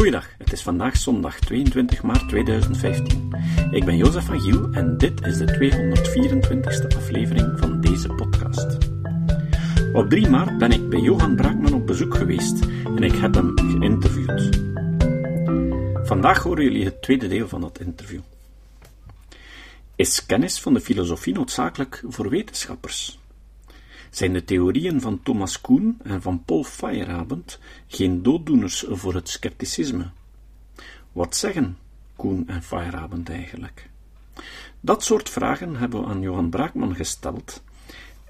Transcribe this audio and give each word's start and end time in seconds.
Goeiedag, 0.00 0.28
het 0.38 0.52
is 0.52 0.62
vandaag 0.62 0.96
zondag 0.96 1.38
22 1.38 2.02
maart 2.02 2.28
2015. 2.28 3.36
Ik 3.70 3.84
ben 3.84 3.96
Jozef 3.96 4.24
van 4.24 4.40
Giel 4.40 4.72
en 4.72 4.98
dit 4.98 5.26
is 5.26 5.36
de 5.36 5.44
224ste 5.46 6.96
aflevering 6.96 7.58
van 7.58 7.80
deze 7.80 8.08
podcast. 8.08 8.78
Op 9.92 10.10
3 10.10 10.28
maart 10.28 10.58
ben 10.58 10.72
ik 10.72 10.88
bij 10.88 11.00
Johan 11.00 11.36
Braakman 11.36 11.74
op 11.74 11.86
bezoek 11.86 12.14
geweest 12.14 12.64
en 12.84 13.02
ik 13.02 13.12
heb 13.12 13.34
hem 13.34 13.58
geïnterviewd. 13.58 14.60
Vandaag 16.06 16.42
horen 16.42 16.64
jullie 16.64 16.84
het 16.84 17.02
tweede 17.02 17.28
deel 17.28 17.48
van 17.48 17.60
dat 17.60 17.80
interview. 17.80 18.20
Is 19.96 20.26
kennis 20.26 20.60
van 20.60 20.74
de 20.74 20.80
filosofie 20.80 21.34
noodzakelijk 21.34 22.02
voor 22.08 22.28
wetenschappers? 22.28 23.19
Zijn 24.10 24.32
de 24.32 24.44
theorieën 24.44 25.00
van 25.00 25.22
Thomas 25.22 25.60
Kuhn 25.60 25.98
en 26.02 26.22
van 26.22 26.44
Paul 26.44 26.64
Feyerabend 26.64 27.58
geen 27.86 28.22
dooddoeners 28.22 28.84
voor 28.88 29.14
het 29.14 29.28
scepticisme? 29.28 30.10
Wat 31.12 31.36
zeggen 31.36 31.78
Kuhn 32.16 32.44
en 32.46 32.62
Feyerabend 32.62 33.28
eigenlijk? 33.28 33.88
Dat 34.80 35.04
soort 35.04 35.28
vragen 35.28 35.76
hebben 35.76 36.00
we 36.00 36.06
aan 36.06 36.20
Johan 36.20 36.50
Braakman 36.50 36.94
gesteld, 36.94 37.62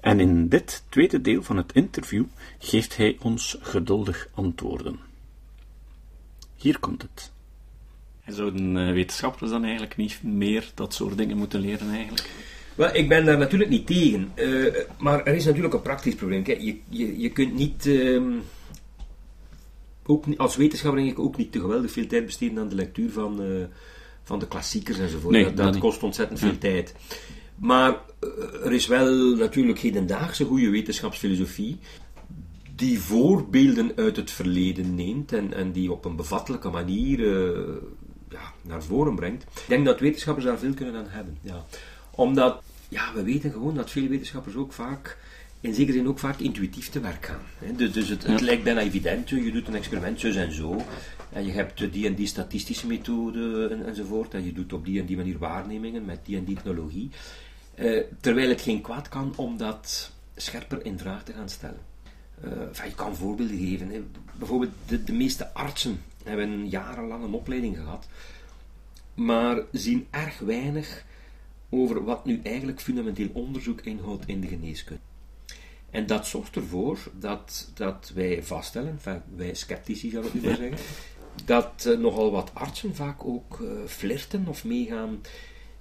en 0.01 0.19
in 0.19 0.47
dit 0.47 0.83
tweede 0.89 1.21
deel 1.21 1.43
van 1.43 1.57
het 1.57 1.73
interview 1.73 2.23
geeft 2.59 2.97
hij 2.97 3.17
ons 3.19 3.57
geduldig 3.61 4.29
antwoorden. 4.33 4.99
Hier 6.55 6.79
komt 6.79 7.01
het. 7.01 7.31
Zouden 8.25 8.77
eh, 8.77 8.93
wetenschappers 8.93 9.49
dan 9.49 9.63
eigenlijk 9.63 9.97
niet 9.97 10.23
meer 10.23 10.71
dat 10.73 10.93
soort 10.93 11.17
dingen 11.17 11.37
moeten 11.37 11.59
leren 11.59 11.89
eigenlijk? 11.89 12.29
Wel, 12.81 12.95
ik 12.95 13.09
ben 13.09 13.25
daar 13.25 13.37
natuurlijk 13.37 13.69
niet 13.69 13.87
tegen. 13.87 14.31
Uh, 14.35 14.75
maar 14.99 15.23
er 15.23 15.35
is 15.35 15.45
natuurlijk 15.45 15.73
een 15.73 15.81
praktisch 15.81 16.15
probleem. 16.15 16.43
Kijk, 16.43 16.61
je, 16.61 16.77
je, 16.89 17.19
je 17.19 17.29
kunt 17.29 17.53
niet... 17.53 17.85
Uh, 17.85 18.21
ook, 20.05 20.25
als 20.37 20.55
wetenschapper 20.55 21.01
denk 21.01 21.13
ik 21.13 21.19
ook 21.23 21.37
niet 21.37 21.51
te 21.51 21.59
geweldig 21.59 21.91
veel 21.91 22.07
tijd 22.07 22.25
besteden 22.25 22.59
aan 22.59 22.69
de 22.69 22.75
lectuur 22.75 23.11
van, 23.11 23.41
uh, 23.41 23.65
van 24.23 24.39
de 24.39 24.47
klassiekers 24.47 24.99
enzovoort. 24.99 25.33
Nee, 25.33 25.43
dat, 25.43 25.55
dat 25.55 25.77
kost 25.77 26.03
ontzettend 26.03 26.39
veel 26.39 26.57
tijd. 26.57 26.95
Maar 27.55 27.97
er 28.63 28.73
is 28.73 28.87
wel 28.87 29.35
natuurlijk 29.35 29.79
hedendaagse 29.79 30.45
goede 30.45 30.69
wetenschapsfilosofie 30.69 31.79
die 32.75 32.99
voorbeelden 32.99 33.91
uit 33.95 34.15
het 34.15 34.31
verleden 34.31 34.95
neemt 34.95 35.33
en, 35.33 35.53
en 35.53 35.71
die 35.71 35.91
op 35.91 36.05
een 36.05 36.15
bevattelijke 36.15 36.69
manier 36.69 37.19
ja, 38.29 38.53
naar 38.61 38.83
voren 38.83 39.15
brengt. 39.15 39.43
Ik 39.43 39.63
denk 39.67 39.85
dat 39.85 39.99
wetenschappers 39.99 40.45
daar 40.45 40.59
veel 40.59 40.73
kunnen 40.73 40.95
aan 40.95 41.07
hebben. 41.09 41.37
Ja. 41.41 41.65
Omdat, 42.11 42.61
ja, 42.91 43.13
we 43.13 43.23
weten 43.23 43.51
gewoon 43.51 43.75
dat 43.75 43.91
veel 43.91 44.07
wetenschappers 44.07 44.55
ook 44.55 44.73
vaak, 44.73 45.17
in 45.61 45.73
zekere 45.73 45.97
zin 45.97 46.07
ook 46.07 46.19
vaak 46.19 46.39
intuïtief 46.39 46.89
te 46.89 46.99
werk 46.99 47.25
gaan. 47.25 47.75
Dus, 47.75 47.91
dus 47.91 48.09
het, 48.09 48.23
het 48.27 48.39
ja. 48.39 48.45
lijkt 48.45 48.63
bijna 48.63 48.81
evident, 48.81 49.29
je 49.29 49.51
doet 49.51 49.67
een 49.67 49.75
experiment 49.75 50.19
zo 50.19 50.27
en 50.27 50.53
zo. 50.53 50.85
En 51.31 51.45
je 51.45 51.51
hebt 51.51 51.93
die 51.93 52.07
en 52.07 52.15
die 52.15 52.27
statistische 52.27 52.87
methode 52.87 53.67
en, 53.71 53.85
enzovoort. 53.85 54.33
En 54.33 54.45
je 54.45 54.53
doet 54.53 54.73
op 54.73 54.85
die 54.85 54.99
en 54.99 55.05
die 55.05 55.17
manier 55.17 55.37
waarnemingen 55.37 56.05
met 56.05 56.19
die 56.25 56.37
en 56.37 56.43
die 56.43 56.55
technologie. 56.55 57.09
Uh, 57.75 58.03
terwijl 58.19 58.49
het 58.49 58.61
geen 58.61 58.81
kwaad 58.81 59.09
kan 59.09 59.33
om 59.35 59.57
dat 59.57 60.11
scherper 60.35 60.85
in 60.85 60.99
vraag 60.99 61.23
te 61.23 61.33
gaan 61.33 61.49
stellen. 61.49 61.79
Uh, 62.45 62.51
enfin, 62.61 62.89
je 62.89 62.95
kan 62.95 63.15
voorbeelden 63.15 63.57
geven. 63.57 63.89
Hè. 63.89 64.03
Bijvoorbeeld, 64.37 64.71
de, 64.87 65.03
de 65.03 65.13
meeste 65.13 65.53
artsen 65.53 66.01
hebben 66.23 66.69
jarenlang 66.69 67.23
een 67.23 67.33
opleiding 67.33 67.77
gehad, 67.77 68.07
maar 69.13 69.61
zien 69.71 70.07
erg 70.09 70.39
weinig 70.39 71.03
over 71.73 72.03
wat 72.03 72.25
nu 72.25 72.39
eigenlijk 72.43 72.79
fundamenteel 72.79 73.29
onderzoek 73.33 73.81
inhoudt 73.81 74.27
in 74.27 74.41
de 74.41 74.47
geneeskunde. 74.47 75.01
En 75.89 76.05
dat 76.05 76.27
zorgt 76.27 76.55
ervoor 76.55 76.99
dat, 77.19 77.71
dat 77.73 78.11
wij 78.15 78.43
vaststellen, 78.43 78.89
enfin, 78.89 79.21
wij 79.35 79.53
sceptici 79.53 80.09
zal 80.09 80.23
ik 80.23 80.33
nu 80.33 80.41
maar 80.41 80.55
zeggen, 80.55 80.77
dat 81.45 81.85
uh, 81.87 81.97
nogal 81.97 82.31
wat 82.31 82.51
artsen 82.53 82.95
vaak 82.95 83.25
ook 83.25 83.59
uh, 83.61 83.69
flirten 83.85 84.47
of 84.47 84.63
meegaan 84.63 85.21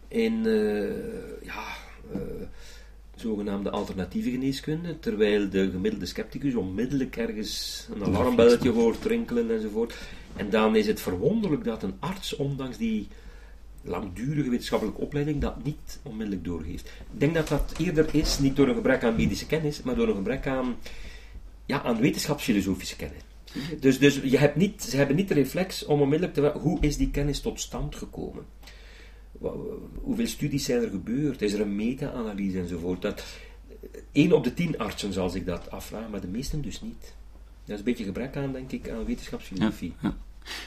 in 0.08 0.32
uh, 0.44 1.42
ja, 1.42 1.64
zogenaamde 3.20 3.70
alternatieve 3.70 4.30
geneeskunde, 4.30 4.98
terwijl 4.98 5.48
de 5.48 5.70
gemiddelde 5.70 6.06
scepticus 6.06 6.54
onmiddellijk 6.54 7.16
ergens 7.16 7.86
een 7.94 8.04
alarmbelletje 8.04 8.70
hoort 8.70 9.04
rinkelen 9.04 9.50
enzovoort. 9.50 9.94
En 10.36 10.50
dan 10.50 10.76
is 10.76 10.86
het 10.86 11.00
verwonderlijk 11.00 11.64
dat 11.64 11.82
een 11.82 11.94
arts, 11.98 12.36
ondanks 12.36 12.76
die 12.76 13.08
langdurige 13.82 14.50
wetenschappelijke 14.50 15.00
opleiding, 15.00 15.40
dat 15.40 15.64
niet 15.64 16.00
onmiddellijk 16.02 16.44
doorgeeft. 16.44 16.86
Ik 17.12 17.20
denk 17.20 17.34
dat 17.34 17.48
dat 17.48 17.74
eerder 17.78 18.14
is, 18.14 18.38
niet 18.38 18.56
door 18.56 18.68
een 18.68 18.74
gebrek 18.74 19.04
aan 19.04 19.16
medische 19.16 19.46
kennis, 19.46 19.82
maar 19.82 19.94
door 19.94 20.08
een 20.08 20.14
gebrek 20.14 20.46
aan, 20.46 20.76
ja, 21.66 21.82
aan 21.82 22.00
wetenschapsfilosofische 22.00 22.96
kennis. 22.96 23.20
Dus, 23.80 23.98
dus 23.98 24.20
je 24.24 24.38
hebt 24.38 24.56
niet, 24.56 24.82
ze 24.82 24.96
hebben 24.96 25.16
niet 25.16 25.28
de 25.28 25.34
reflex 25.34 25.84
om 25.84 26.00
onmiddellijk 26.00 26.34
te 26.34 26.58
hoe 26.58 26.80
is 26.80 26.96
die 26.96 27.10
kennis 27.10 27.40
tot 27.40 27.60
stand 27.60 27.94
gekomen? 27.94 28.44
Hoeveel 29.94 30.26
studies 30.26 30.64
zijn 30.64 30.82
er 30.82 30.90
gebeurd? 30.90 31.42
Is 31.42 31.52
er 31.52 31.60
een 31.60 31.76
meta-analyse 31.76 32.58
enzovoort? 32.58 33.02
Dat, 33.02 33.24
één 34.12 34.32
op 34.32 34.44
de 34.44 34.54
tien 34.54 34.78
artsen 34.78 35.12
zal 35.12 35.30
zich 35.30 35.44
dat 35.44 35.70
afvragen, 35.70 36.10
maar 36.10 36.20
de 36.20 36.26
meesten 36.26 36.62
dus 36.62 36.80
niet. 36.80 37.14
Dat 37.64 37.72
is 37.72 37.78
een 37.78 37.84
beetje 37.84 38.04
gebrek 38.04 38.36
aan, 38.36 38.52
denk 38.52 38.72
ik, 38.72 38.88
aan 38.90 39.04
wetenschapsfilosofie. 39.04 39.94
Ja. 40.00 40.16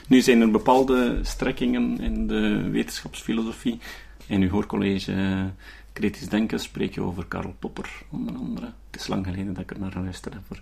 Nu 0.08 0.20
zijn 0.20 0.40
er 0.40 0.50
bepaalde 0.50 1.18
strekkingen 1.22 2.00
in 2.00 2.26
de 2.26 2.70
wetenschapsfilosofie. 2.70 3.78
In 4.26 4.42
uw 4.42 4.48
hoorcollege 4.48 5.50
Kritisch 5.92 6.28
Denken 6.28 6.60
spreek 6.60 6.94
je 6.94 7.00
over 7.00 7.24
Karl 7.24 7.54
Popper, 7.58 8.02
onder 8.10 8.34
andere. 8.34 8.66
Het 8.90 9.00
is 9.00 9.06
lang 9.06 9.26
geleden 9.26 9.54
dat 9.54 9.62
ik 9.62 9.70
er 9.70 9.78
naar 9.78 9.92
geluisterd 9.92 10.34
heb. 10.34 10.60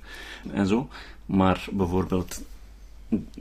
En 0.53 0.67
zo. 0.67 0.89
Maar 1.27 1.67
bijvoorbeeld 1.71 2.43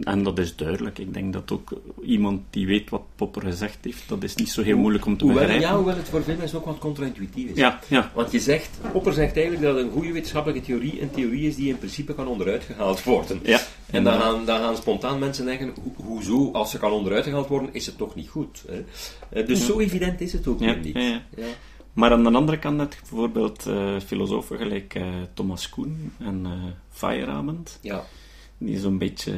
en 0.03 0.23
dat 0.23 0.39
is 0.39 0.55
duidelijk. 0.55 0.99
Ik 0.99 1.13
denk 1.13 1.33
dat 1.33 1.51
ook 1.51 1.81
iemand 2.03 2.41
die 2.49 2.67
weet 2.67 2.89
wat 2.89 3.01
Popper 3.15 3.41
gezegd 3.41 3.77
heeft, 3.81 4.09
dat 4.09 4.23
is 4.23 4.35
niet 4.35 4.49
zo 4.49 4.61
heel 4.61 4.77
moeilijk 4.77 5.05
om 5.05 5.17
te 5.17 5.23
hoewel, 5.23 5.41
begrijpen. 5.41 5.69
Ja, 5.69 5.75
hoewel 5.75 5.95
het 5.95 6.09
voor 6.09 6.23
veel 6.23 6.35
mensen 6.37 6.57
ook 6.57 6.65
wat 6.65 6.77
contra-intuïtief 6.77 7.49
is. 7.49 7.57
Ja, 7.57 7.79
ja. 7.87 8.11
Want 8.13 8.31
je 8.31 8.39
zegt, 8.39 8.69
Popper 8.91 9.13
zegt 9.13 9.37
eigenlijk 9.37 9.65
dat 9.65 9.83
een 9.83 9.91
goede 9.91 10.11
wetenschappelijke 10.11 10.65
theorie 10.65 11.01
een 11.01 11.11
theorie 11.11 11.47
is 11.47 11.55
die 11.55 11.69
in 11.69 11.77
principe 11.77 12.13
kan 12.13 12.27
onderuit 12.27 12.63
gehaald 12.63 13.03
worden. 13.03 13.39
Ja. 13.43 13.61
En 13.91 14.03
dan 14.03 14.19
gaan, 14.19 14.45
dan 14.45 14.59
gaan 14.59 14.77
spontaan 14.77 15.19
mensen 15.19 15.45
denken, 15.45 15.73
ho 15.83 16.03
hoezo, 16.03 16.51
als 16.51 16.71
ze 16.71 16.77
kan 16.77 16.91
onderuit 16.91 17.23
gehaald 17.23 17.47
worden, 17.47 17.69
is 17.73 17.85
het 17.85 17.97
toch 17.97 18.15
niet 18.15 18.29
goed. 18.29 18.63
Hè? 19.29 19.43
Dus 19.43 19.59
ja. 19.59 19.65
zo 19.65 19.79
evident 19.79 20.21
is 20.21 20.33
het 20.33 20.47
ook 20.47 20.59
niet. 20.59 20.89
Ja, 20.93 21.21
maar 21.93 22.11
aan 22.11 22.23
de 22.23 22.31
andere 22.31 22.59
kant 22.59 22.93
je 22.93 22.99
bijvoorbeeld 22.99 23.67
uh, 23.67 23.99
filosofen 24.05 24.57
gelijk 24.57 24.95
uh, 24.95 25.03
Thomas 25.33 25.69
Kuhn 25.69 26.13
en 26.19 26.41
uh, 26.45 26.51
Feyerabend. 26.89 27.79
Ja 27.81 28.03
die 28.61 28.79
zo'n 28.79 28.97
beetje 28.97 29.33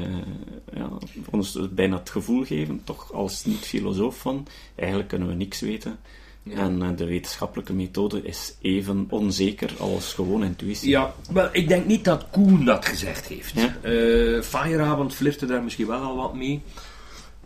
ja, 0.74 0.90
ons 1.32 1.60
bijna 1.72 1.98
het 1.98 2.10
gevoel 2.10 2.44
geven, 2.44 2.82
toch 2.84 3.14
als 3.14 3.46
niet-filosoof 3.46 4.18
van, 4.18 4.48
eigenlijk 4.76 5.10
kunnen 5.10 5.28
we 5.28 5.34
niks 5.34 5.60
weten. 5.60 6.00
Ja. 6.44 6.56
En 6.56 6.82
uh, 6.82 6.90
de 6.96 7.06
wetenschappelijke 7.06 7.74
methode 7.74 8.22
is 8.22 8.56
even 8.62 9.06
onzeker 9.10 9.74
als 9.80 10.14
gewoon 10.14 10.44
intuïtie. 10.44 10.90
Ja, 10.90 11.14
maar 11.32 11.56
ik 11.56 11.68
denk 11.68 11.86
niet 11.86 12.04
dat 12.04 12.30
Koen 12.30 12.66
dat 12.66 12.86
gezegd 12.86 13.28
heeft. 13.28 13.54
Ja? 13.54 13.78
Uh, 13.84 14.42
Feyerabend 14.42 15.14
flirte 15.14 15.46
daar 15.46 15.64
misschien 15.64 15.88
wel 15.88 16.02
al 16.02 16.16
wat 16.16 16.36
mee. 16.36 16.62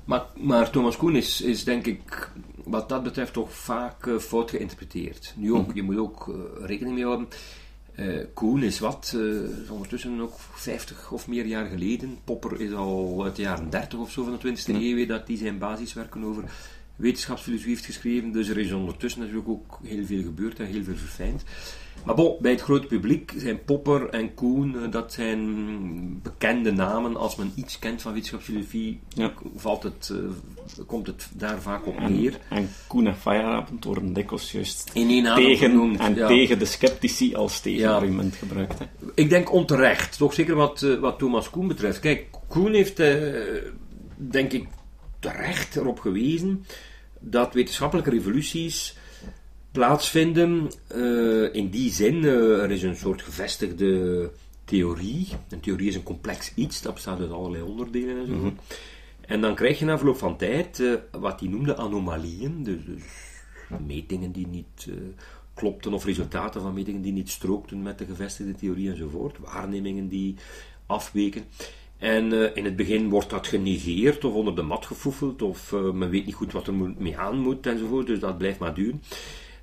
Maar, 0.06 0.26
maar 0.36 0.70
Thomas 0.70 0.98
Koen 0.98 1.16
is, 1.16 1.42
is 1.42 1.64
denk 1.64 1.86
ik 1.86 2.32
wat 2.64 2.90
dat 2.90 3.04
betreft 3.04 3.34
toch 3.34 3.54
vaak 3.54 4.06
uh, 4.06 4.18
fout 4.20 4.50
geïnterpreteerd. 4.50 5.34
Nu 5.36 5.54
ook, 5.54 5.72
hm. 5.72 5.76
je 5.76 5.84
moet 5.84 5.98
ook 5.98 6.36
rekening 6.62 6.96
mee 6.96 7.06
houden. 7.06 7.28
Uh, 8.00 8.24
Koen 8.34 8.64
is 8.64 8.80
wat, 8.80 9.14
uh, 9.16 9.72
ondertussen 9.72 10.22
ook 10.22 10.34
50 10.38 11.12
of 11.12 11.28
meer 11.28 11.46
jaar 11.46 11.66
geleden. 11.66 12.20
Popper 12.24 12.62
is 12.62 12.74
al 12.74 13.24
uit 13.24 13.36
de 13.36 13.42
jaren 13.42 13.70
30 13.70 14.00
of 14.00 14.12
zo 14.12 14.24
van 14.24 14.38
de 14.42 14.58
20e 14.58 14.76
eeuw 14.76 15.06
dat 15.06 15.28
hij 15.28 15.38
zijn 15.38 15.58
basiswerken 15.58 16.24
over 16.24 16.44
wetenschapsfilosofie 16.98 17.72
heeft 17.72 17.86
geschreven. 17.86 18.32
Dus 18.32 18.48
er 18.48 18.58
is 18.58 18.72
ondertussen 18.72 19.22
natuurlijk 19.22 19.50
ook 19.50 19.80
heel 19.84 20.06
veel 20.06 20.22
gebeurd 20.22 20.60
en 20.60 20.66
heel 20.66 20.84
veel 20.84 20.96
verfijnd. 20.96 21.44
Maar 22.06 22.16
bon, 22.16 22.36
bij 22.40 22.52
het 22.52 22.62
grote 22.62 22.88
publiek 22.88 23.34
zijn 23.38 23.64
Popper 23.64 24.10
en 24.10 24.34
Koen, 24.34 24.90
dat 24.90 25.14
zijn 25.14 26.22
bekende 26.22 26.72
namen. 26.72 27.16
Als 27.16 27.36
men 27.36 27.52
iets 27.56 27.80
kent 27.80 28.02
van 28.02 28.14
wetenschapsfilosofie, 28.14 29.00
ja. 29.10 29.34
valt 29.56 29.84
het, 29.84 30.12
uh, 30.14 30.86
komt 30.86 31.08
het 31.08 31.30
daar 31.34 31.62
vaak 31.62 31.88
op 31.88 32.00
neer. 32.00 32.34
En, 32.50 32.58
en 32.58 32.70
Koen 32.88 33.08
en 33.08 33.16
Feyerabend 33.16 33.84
worden 33.84 34.14
dikwijls 34.14 34.52
juist 34.52 34.92
tegen, 34.94 35.58
genoemd, 35.58 36.00
en 36.00 36.16
ja. 36.16 36.28
tegen 36.28 36.60
de 36.60 36.66
sceptici 36.66 37.36
als 37.36 37.60
tegenargument 37.60 38.34
ja. 38.34 38.40
gebruikt. 38.40 38.80
Hè. 38.80 38.86
Ik 39.16 39.30
denk 39.30 39.52
onterecht, 39.52 40.18
toch 40.18 40.34
zeker 40.34 40.56
wat, 40.56 40.82
uh, 40.82 41.00
wat 41.00 41.20
Thomas 41.20 41.50
Koen 41.50 41.68
betreft. 41.68 42.00
Kijk, 42.00 42.26
Koen 42.48 42.74
heeft, 42.74 43.00
uh, 43.00 43.16
denk 44.16 44.52
ik, 44.52 44.68
terecht 45.20 45.76
erop 45.76 46.00
gewezen 46.00 46.66
dat 47.30 47.54
wetenschappelijke 47.54 48.10
revoluties 48.10 48.98
plaatsvinden. 49.72 50.72
Uh, 50.96 51.54
in 51.54 51.70
die 51.70 51.92
zin, 51.92 52.16
uh, 52.16 52.64
er 52.64 52.72
is 52.72 52.84
een 52.84 52.96
soort 52.96 53.22
gevestigde 53.22 54.32
theorie. 54.66 55.28
Een 55.50 55.60
theorie 55.60 55.88
is 55.88 55.96
een 55.96 56.04
complex 56.04 56.52
iets, 56.56 56.82
dat 56.82 56.94
bestaat 56.94 57.20
uit 57.20 57.32
allerlei 57.32 57.64
onderdelen 57.64 58.18
en 58.18 58.28
zo. 58.28 58.34
Mm 58.34 58.42
-hmm. 58.42 58.58
En 59.22 59.42
dan 59.42 59.56
krijg 59.56 59.80
je 59.80 59.86
na 59.86 59.98
verloop 59.98 60.18
van 60.18 60.38
tijd 60.38 60.80
uh, 60.80 60.94
wat 61.12 61.40
hij 61.40 61.50
noemde 61.50 61.78
anomalieën, 61.78 62.64
dus, 62.64 62.86
dus 62.86 63.04
metingen 63.86 64.32
die 64.32 64.48
niet 64.48 64.88
klopten 65.54 65.94
of 65.94 66.06
resultaten 66.06 66.62
van 66.62 66.74
metingen 66.74 67.02
die 67.02 67.14
niet 67.14 67.30
strookten 67.30 67.82
met 67.82 67.98
de 67.98 68.06
gevestigde 68.06 68.56
theorie 68.56 68.90
enzovoort, 68.90 69.38
waarnemingen 69.38 70.08
die 70.08 70.36
afweken. 70.86 71.46
En 71.98 72.34
uh, 72.34 72.50
in 72.54 72.66
het 72.66 72.76
begin 72.76 73.10
wordt 73.10 73.30
dat 73.30 73.48
genegeerd 73.48 74.26
of 74.26 74.34
onder 74.34 74.56
de 74.56 74.62
mat 74.62 74.86
gefoefeld, 74.86 75.42
of 75.42 75.72
uh, 75.72 75.92
men 75.92 76.10
weet 76.10 76.26
niet 76.26 76.36
goed 76.36 76.52
wat 76.52 76.68
er 76.68 76.74
mee 76.74 77.18
aan 77.18 77.40
moet 77.40 77.66
enzovoort, 77.66 78.08
dus 78.08 78.20
dat 78.20 78.38
blijft 78.38 78.60
maar 78.60 78.74
duren. 78.74 79.02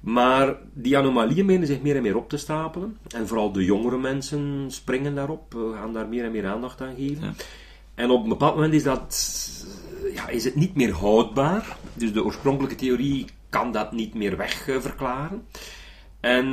Maar 0.01 0.57
die 0.73 0.99
anomalieën 0.99 1.47
beginnen 1.47 1.69
zich 1.69 1.81
meer 1.81 1.97
en 1.97 2.03
meer 2.03 2.17
op 2.17 2.29
te 2.29 2.37
stapelen. 2.37 2.97
En 3.09 3.29
vooral 3.29 3.53
de 3.53 3.65
jongere 3.65 3.99
mensen 3.99 4.65
springen 4.69 5.15
daarop, 5.15 5.55
uh, 5.55 5.79
gaan 5.79 5.93
daar 5.93 6.09
meer 6.09 6.25
en 6.25 6.33
meer 6.33 6.47
aandacht 6.47 6.81
aan 6.81 6.95
geven. 6.97 7.25
Ja. 7.25 7.33
En 7.95 8.11
op 8.11 8.23
een 8.23 8.29
bepaald 8.29 8.55
moment 8.55 8.75
is, 8.75 8.83
dat, 8.83 9.41
ja, 10.15 10.29
is 10.29 10.45
het 10.45 10.55
niet 10.55 10.75
meer 10.75 10.93
houdbaar. 10.93 11.77
Dus 11.95 12.13
de 12.13 12.25
oorspronkelijke 12.25 12.77
theorie 12.77 13.27
kan 13.49 13.73
dat 13.73 13.93
niet 13.93 14.15
meer 14.15 14.37
wegverklaren. 14.37 15.47
En 16.21 16.53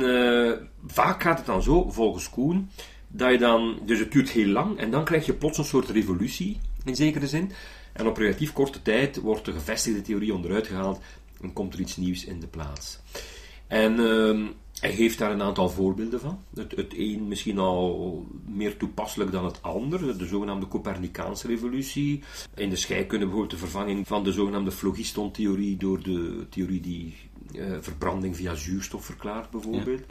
vaak 0.86 1.22
gaat 1.22 1.38
het 1.38 1.46
dan 1.46 1.62
zo, 1.62 1.90
volgens 1.90 2.30
Koen, 2.30 2.70
dat 3.12 3.30
je 3.30 3.38
dan, 3.38 3.78
dus 3.84 3.98
het 3.98 4.12
duurt 4.12 4.30
heel 4.30 4.46
lang 4.46 4.78
en 4.78 4.90
dan 4.90 5.04
krijg 5.04 5.26
je 5.26 5.34
plots 5.34 5.58
een 5.58 5.64
soort 5.64 5.88
revolutie, 5.88 6.58
in 6.84 6.96
zekere 6.96 7.26
zin. 7.26 7.52
En 7.92 8.06
op 8.06 8.16
relatief 8.16 8.52
korte 8.52 8.82
tijd 8.82 9.20
wordt 9.20 9.44
de 9.44 9.52
gevestigde 9.52 10.02
theorie 10.02 10.34
onderuit 10.34 10.66
gehaald 10.66 11.00
en 11.40 11.52
komt 11.52 11.74
er 11.74 11.80
iets 11.80 11.96
nieuws 11.96 12.24
in 12.24 12.40
de 12.40 12.46
plaats. 12.46 12.98
En 13.66 14.00
uh, 14.00 14.48
hij 14.80 14.92
geeft 14.92 15.18
daar 15.18 15.30
een 15.30 15.42
aantal 15.42 15.70
voorbeelden 15.70 16.20
van. 16.20 16.42
Het, 16.54 16.76
het 16.76 16.94
een 16.96 17.28
misschien 17.28 17.58
al 17.58 18.26
meer 18.46 18.76
toepasselijk 18.76 19.32
dan 19.32 19.44
het 19.44 19.62
ander, 19.62 20.18
de 20.18 20.26
zogenaamde 20.26 20.68
Copernicaanse 20.68 21.46
revolutie. 21.46 22.22
In 22.54 22.70
de 22.70 22.76
scheikunde 22.76 23.24
bijvoorbeeld 23.24 23.50
de 23.60 23.66
vervanging 23.66 24.06
van 24.06 24.24
de 24.24 24.32
zogenaamde 24.32 24.72
phlogiston-theorie 24.72 25.76
door 25.76 26.02
de 26.02 26.46
theorie 26.50 26.80
die 26.80 27.14
uh, 27.52 27.76
verbranding 27.80 28.36
via 28.36 28.54
zuurstof 28.54 29.04
verklaart, 29.04 29.50
bijvoorbeeld. 29.50 30.02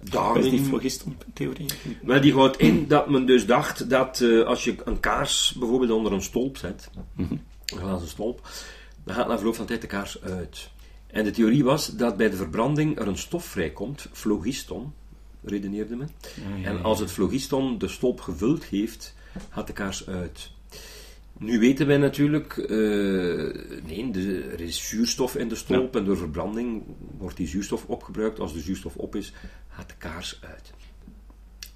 Die 0.00 0.62
phlogiston-theorie? 0.62 1.66
Wel, 2.02 2.20
die 2.20 2.32
houdt 2.32 2.58
in 2.58 2.88
dat 2.88 3.10
men 3.10 3.26
dus 3.26 3.46
dacht 3.46 3.90
dat 3.90 4.20
uh, 4.20 4.46
als 4.46 4.64
je 4.64 4.76
een 4.84 5.00
kaars 5.00 5.54
bijvoorbeeld 5.58 5.90
onder 5.90 6.12
een 6.12 6.22
stolp 6.22 6.56
zet, 6.56 6.90
mm 6.94 7.26
-hmm. 7.26 7.42
een 7.66 7.78
glazen 7.78 8.08
stolp, 8.08 8.48
dan 9.04 9.14
gaat 9.14 9.28
na 9.28 9.36
verloop 9.36 9.54
van 9.54 9.66
tijd 9.66 9.80
de 9.80 9.86
kaars 9.86 10.22
uit. 10.22 10.70
En 11.06 11.24
de 11.24 11.30
theorie 11.30 11.64
was 11.64 11.86
dat 11.86 12.16
bij 12.16 12.30
de 12.30 12.36
verbranding 12.36 12.98
er 12.98 13.08
een 13.08 13.18
stof 13.18 13.44
vrijkomt, 13.44 14.08
phlogiston, 14.12 14.92
redeneerde 15.42 15.96
men. 15.96 16.10
Ah, 16.22 16.60
ja, 16.60 16.68
en 16.68 16.82
als 16.82 16.98
het 16.98 17.10
phlogiston 17.10 17.78
de 17.78 17.88
stolp 17.88 18.20
gevuld 18.20 18.64
heeft, 18.64 19.14
gaat 19.50 19.66
de 19.66 19.72
kaars 19.72 20.06
uit. 20.06 20.50
Nu 21.38 21.58
weten 21.58 21.86
wij 21.86 21.96
natuurlijk, 21.96 22.56
uh, 22.56 22.68
nee, 23.86 24.10
de, 24.10 24.42
er 24.52 24.60
is 24.60 24.88
zuurstof 24.88 25.36
in 25.36 25.48
de 25.48 25.54
stolp 25.54 25.94
ja. 25.94 26.00
en 26.00 26.06
door 26.06 26.16
verbranding 26.16 26.82
wordt 27.18 27.36
die 27.36 27.46
zuurstof 27.46 27.84
opgebruikt. 27.86 28.40
Als 28.40 28.52
de 28.52 28.60
zuurstof 28.60 28.96
op 28.96 29.16
is, 29.16 29.32
gaat 29.68 29.88
de 29.88 29.94
kaars 29.98 30.38
uit. 30.42 30.72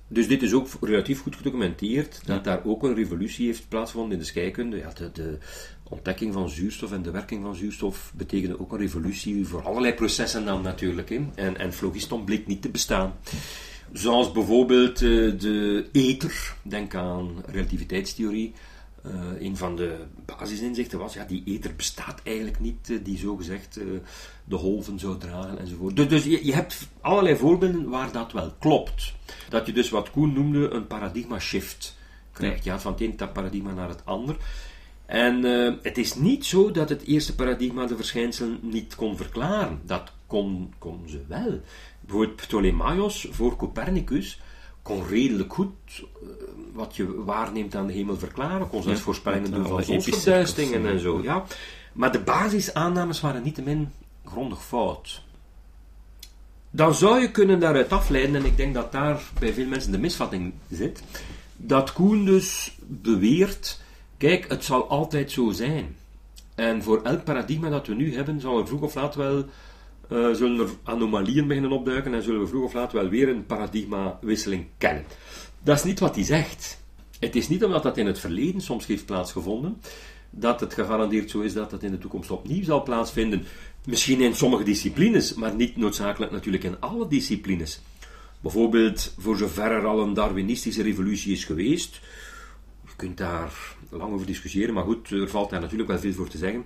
Dus 0.09 0.29
dit 0.29 0.43
is 0.43 0.53
ook 0.53 0.69
relatief 0.81 1.21
goed 1.21 1.37
gedocumenteerd, 1.37 2.21
dat 2.25 2.37
ja. 2.37 2.43
daar 2.43 2.65
ook 2.65 2.83
een 2.83 2.95
revolutie 2.95 3.47
heeft 3.47 3.69
plaatsgevonden 3.69 4.13
in 4.13 4.19
de 4.19 4.25
scheikunde. 4.29 4.77
Ja, 4.77 4.93
de, 4.93 5.13
de, 5.13 5.39
ontdekking 5.89 6.33
van 6.33 6.49
zuurstof 6.49 6.93
en 6.93 7.03
de 7.03 7.11
werking 7.11 7.43
van 7.43 7.55
zuurstof 7.55 8.13
betekende 8.17 8.61
ook 8.61 8.73
een 8.73 8.79
revolutie 8.79 9.47
voor 9.47 9.63
allerlei 9.63 9.95
processen 9.95 10.45
dan 10.45 10.63
natuurlijk. 10.63 11.09
Hè. 11.09 11.27
En, 11.35 11.59
en 11.59 11.73
phlogiston 11.73 12.25
bleek 12.25 12.47
niet 12.47 12.63
te 12.63 12.69
bestaan. 12.69 13.15
Zoals 13.93 14.33
bijvoorbeeld 14.33 15.01
uh, 15.01 15.39
de 15.39 15.89
ether, 15.93 16.55
denk 16.63 16.95
aan 16.95 17.43
relativiteitstheorie. 17.47 18.53
Uh, 19.09 19.47
een 19.47 19.57
van 19.57 19.77
de 19.77 19.97
basisinzichten 20.25 20.99
was, 20.99 21.15
ja, 21.15 21.25
die 21.25 21.43
ether 21.47 21.75
bestaat 21.77 22.21
eigenlijk 22.23 22.61
niet, 22.61 22.89
uh, 22.89 22.99
die 23.05 23.19
zogezegd 23.19 23.79
uh, 23.79 23.85
de 24.45 24.57
golven 24.57 24.99
zou 24.99 25.19
dragen 25.19 25.59
enzovoort. 25.59 25.97
Dus, 25.97 26.09
dus 26.09 26.25
je, 26.25 26.47
je, 26.47 26.55
hebt 26.55 26.89
allerlei 27.01 27.37
voorbeelden 27.37 27.89
waar 27.89 28.13
dat 28.13 28.33
wel 28.33 28.53
klopt. 28.59 29.15
Dat 29.49 29.67
je 29.67 29.73
dus 29.73 29.91
wat 29.91 30.11
Koen 30.11 30.33
noemde 30.33 30.71
een 30.71 30.87
paradigma 30.87 31.39
shift 31.39 31.97
krijgt. 32.33 32.65
Ja, 32.65 32.81
van 32.81 32.93
het 32.93 33.01
ene 33.01 33.29
paradigma 33.29 33.73
naar 33.73 33.89
het 33.89 34.05
ander. 34.05 34.37
En 35.07 35.43
het 35.83 35.99
is 35.99 36.15
niet 36.15 36.47
zo 36.47 36.71
dat 36.71 36.89
het 36.89 37.03
eerste 37.03 37.35
paradigma 37.35 37.87
de 37.87 37.97
verschijnselen 37.97 38.59
niet 38.63 38.95
kon 38.95 39.17
verklaren. 39.17 39.81
Dat 39.85 40.13
kon, 40.27 40.73
kon 40.79 41.01
ze 41.07 41.21
wel. 41.29 41.61
Bijvoorbeeld 42.01 42.37
Ptolemaios 42.37 43.29
voor 43.31 43.57
Copernicus 43.57 44.41
kon 44.89 45.07
redelijk 45.09 45.53
goed 45.53 46.05
wat 46.73 46.97
je 46.97 47.25
waarneemt 47.25 47.75
aan 47.75 47.87
de 47.87 47.93
hemel 47.93 48.17
verklaren, 48.17 48.69
kon 48.69 48.83
zelfs 48.83 48.99
ja, 48.99 49.05
voorspellingen 49.05 49.51
doen 49.51 49.67
van 49.67 49.85
zonsverduisteringen 49.85 50.87
en 50.87 51.01
zo. 51.01 51.23
Ja. 51.23 51.45
Maar 51.93 52.13
de 52.13 52.21
basisaannames 52.21 53.21
waren 53.21 53.43
niettemin 53.43 53.93
grondig 54.25 54.65
fout. 54.65 55.23
Dan 56.71 56.95
zou 56.95 57.21
je 57.21 57.31
kunnen 57.31 57.61
daaruit 57.61 57.93
afleiden, 57.93 58.35
en 58.35 58.45
ik 58.45 58.57
denk 58.57 58.75
dat 58.75 58.93
daar 58.93 59.23
bij 59.41 59.53
veel 59.53 59.67
mensen 59.67 59.93
de 59.93 59.99
misvatting 59.99 60.53
zit, 60.71 61.03
dat 61.57 61.93
Koen 61.93 62.25
dus 62.25 62.77
beweert, 62.87 63.81
kijk, 64.17 64.49
het 64.49 64.65
zal 64.65 64.89
altijd 64.89 65.31
zo 65.31 65.51
zijn. 65.51 65.97
En 66.55 66.83
voor 66.83 67.03
elk 67.03 67.25
paradigma 67.25 67.69
dat 67.69 67.87
we 67.87 67.95
nu 67.95 68.15
hebben, 68.15 68.41
zal 68.41 68.59
er 68.59 68.67
vroeg 68.67 68.81
of 68.81 68.95
laat 68.95 69.15
wel 69.15 69.45
uh, 70.09 70.35
zullen 70.35 70.61
er 70.61 70.69
anomalieën 70.83 71.47
beginnen 71.47 71.73
opduiken 71.73 72.15
en 72.15 72.23
zullen 72.23 72.41
we 72.41 72.47
vroeg 72.47 72.65
of 72.65 72.73
laat 72.73 72.93
wel 72.93 73.09
weer 73.09 73.29
een 73.29 73.47
paradigmawisseling 73.47 74.67
kennen. 74.79 75.05
Dat 75.63 75.77
is 75.77 75.85
niet 75.85 75.99
wat 75.99 76.15
hij 76.15 76.25
zegt. 76.25 76.83
Het 77.19 77.37
is 77.37 77.49
niet 77.49 77.65
omdat 77.65 77.83
dat 77.83 77.97
in 77.97 78.07
het 78.07 78.19
verleden 78.19 78.61
soms 78.61 78.87
heeft 78.87 79.07
plaatsgevonden, 79.07 79.81
dat 80.31 80.61
het 80.61 80.75
gegarandeerd 80.75 81.31
zo 81.31 81.41
is 81.41 81.53
dat 81.53 81.71
het 81.71 81.83
in 81.83 81.91
de 81.91 81.99
toekomst 81.99 82.31
opnieuw 82.31 82.65
zal 82.65 82.83
plaatsvinden. 82.83 83.45
Misschien 83.85 84.21
in 84.21 84.35
sommige 84.35 84.63
disciplines, 84.63 85.35
maar 85.35 85.55
niet 85.55 85.77
noodzakelijk 85.77 86.33
natuurlijk 86.33 86.65
in 86.65 86.81
alle 86.81 87.09
disciplines. 87.09 87.81
Bijvoorbeeld, 88.41 89.15
voor 89.19 89.37
zover 89.37 89.71
er 89.71 89.87
al 89.87 90.01
een 90.01 90.15
Darwinistische 90.15 90.83
revolutie 90.83 91.33
is 91.33 91.45
geweest, 91.45 92.01
je 92.87 92.93
kunt 92.97 93.17
daar 93.17 93.53
lang 93.91 94.13
over 94.13 94.27
discussiëren, 94.27 94.75
maar 94.75 94.85
goed, 94.85 95.11
er 95.11 95.29
valt 95.29 95.51
daar 95.51 95.61
natuurlijk 95.61 95.89
wel 95.89 95.99
veel 95.99 96.13
voor 96.13 96.29
te 96.29 96.39
zeggen, 96.39 96.65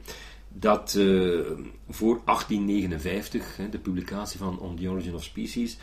dat 0.54 0.94
uh, 0.98 1.40
voor 1.88 2.20
1859, 2.24 3.58
de 3.70 3.78
publicatie 3.78 4.38
van 4.38 4.58
On 4.58 4.76
the 4.76 4.88
Origin 4.88 5.14
of 5.14 5.22
Species, 5.22 5.78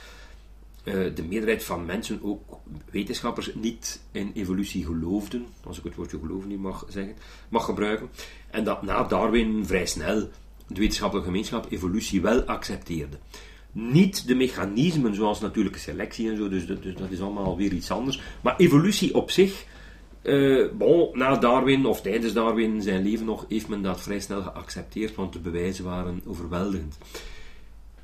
uh, 0.84 1.16
de 1.16 1.24
meerderheid 1.24 1.64
van 1.64 1.86
mensen, 1.86 2.20
ook 2.24 2.60
wetenschappers, 2.92 3.52
niet 3.54 4.02
in 4.12 4.32
evolutie 4.34 4.86
geloofden, 4.86 5.46
als 5.64 5.78
ik 5.78 5.84
het 5.84 5.96
woordje 5.96 6.20
geloven 6.20 6.50
niet 6.50 6.60
mag 6.60 6.86
zeggen, 6.90 7.16
mag 7.50 7.66
gebruiken. 7.66 8.10
En 8.50 8.64
dat 8.64 8.82
na 8.82 9.04
Darwin 9.04 9.66
vrij 9.66 9.86
snel 9.86 10.30
de 10.68 10.80
wetenschappelijke 10.80 11.30
gemeenschap 11.30 11.72
evolutie 11.72 12.22
wel 12.22 12.42
accepteerde. 12.42 13.18
Niet 13.72 14.28
de 14.28 14.36
mechanismen 14.36 15.16
zoals 15.16 15.40
natuurlijke 15.40 15.80
selectie 15.80 16.30
en 16.30 16.38
zo, 16.38 16.50
dus, 16.50 16.68
dus 16.68 16.96
dat 16.96 17.12
is 17.12 17.22
allemaal 17.22 17.58
weer 17.58 17.74
iets 17.74 17.92
anders. 17.92 18.22
Maar 18.42 18.56
evolutie 18.58 19.16
op 19.16 19.32
zich, 19.32 19.66
uh, 20.24 20.68
bon, 20.72 21.10
na 21.14 21.38
Darwin 21.38 21.86
of 21.86 22.02
tijdens 22.02 22.34
Darwin 22.34 22.82
zijn 22.82 23.04
leven 23.04 23.26
nog, 23.26 23.46
heeft 23.50 23.68
men 23.68 23.82
dat 23.82 24.02
vrij 24.02 24.20
snel 24.20 24.42
geaccepteerd, 24.42 25.16
want 25.16 25.34
de 25.34 25.40
bewijzen 25.40 25.86
waren 25.86 26.22
overweldigend. 26.26 26.98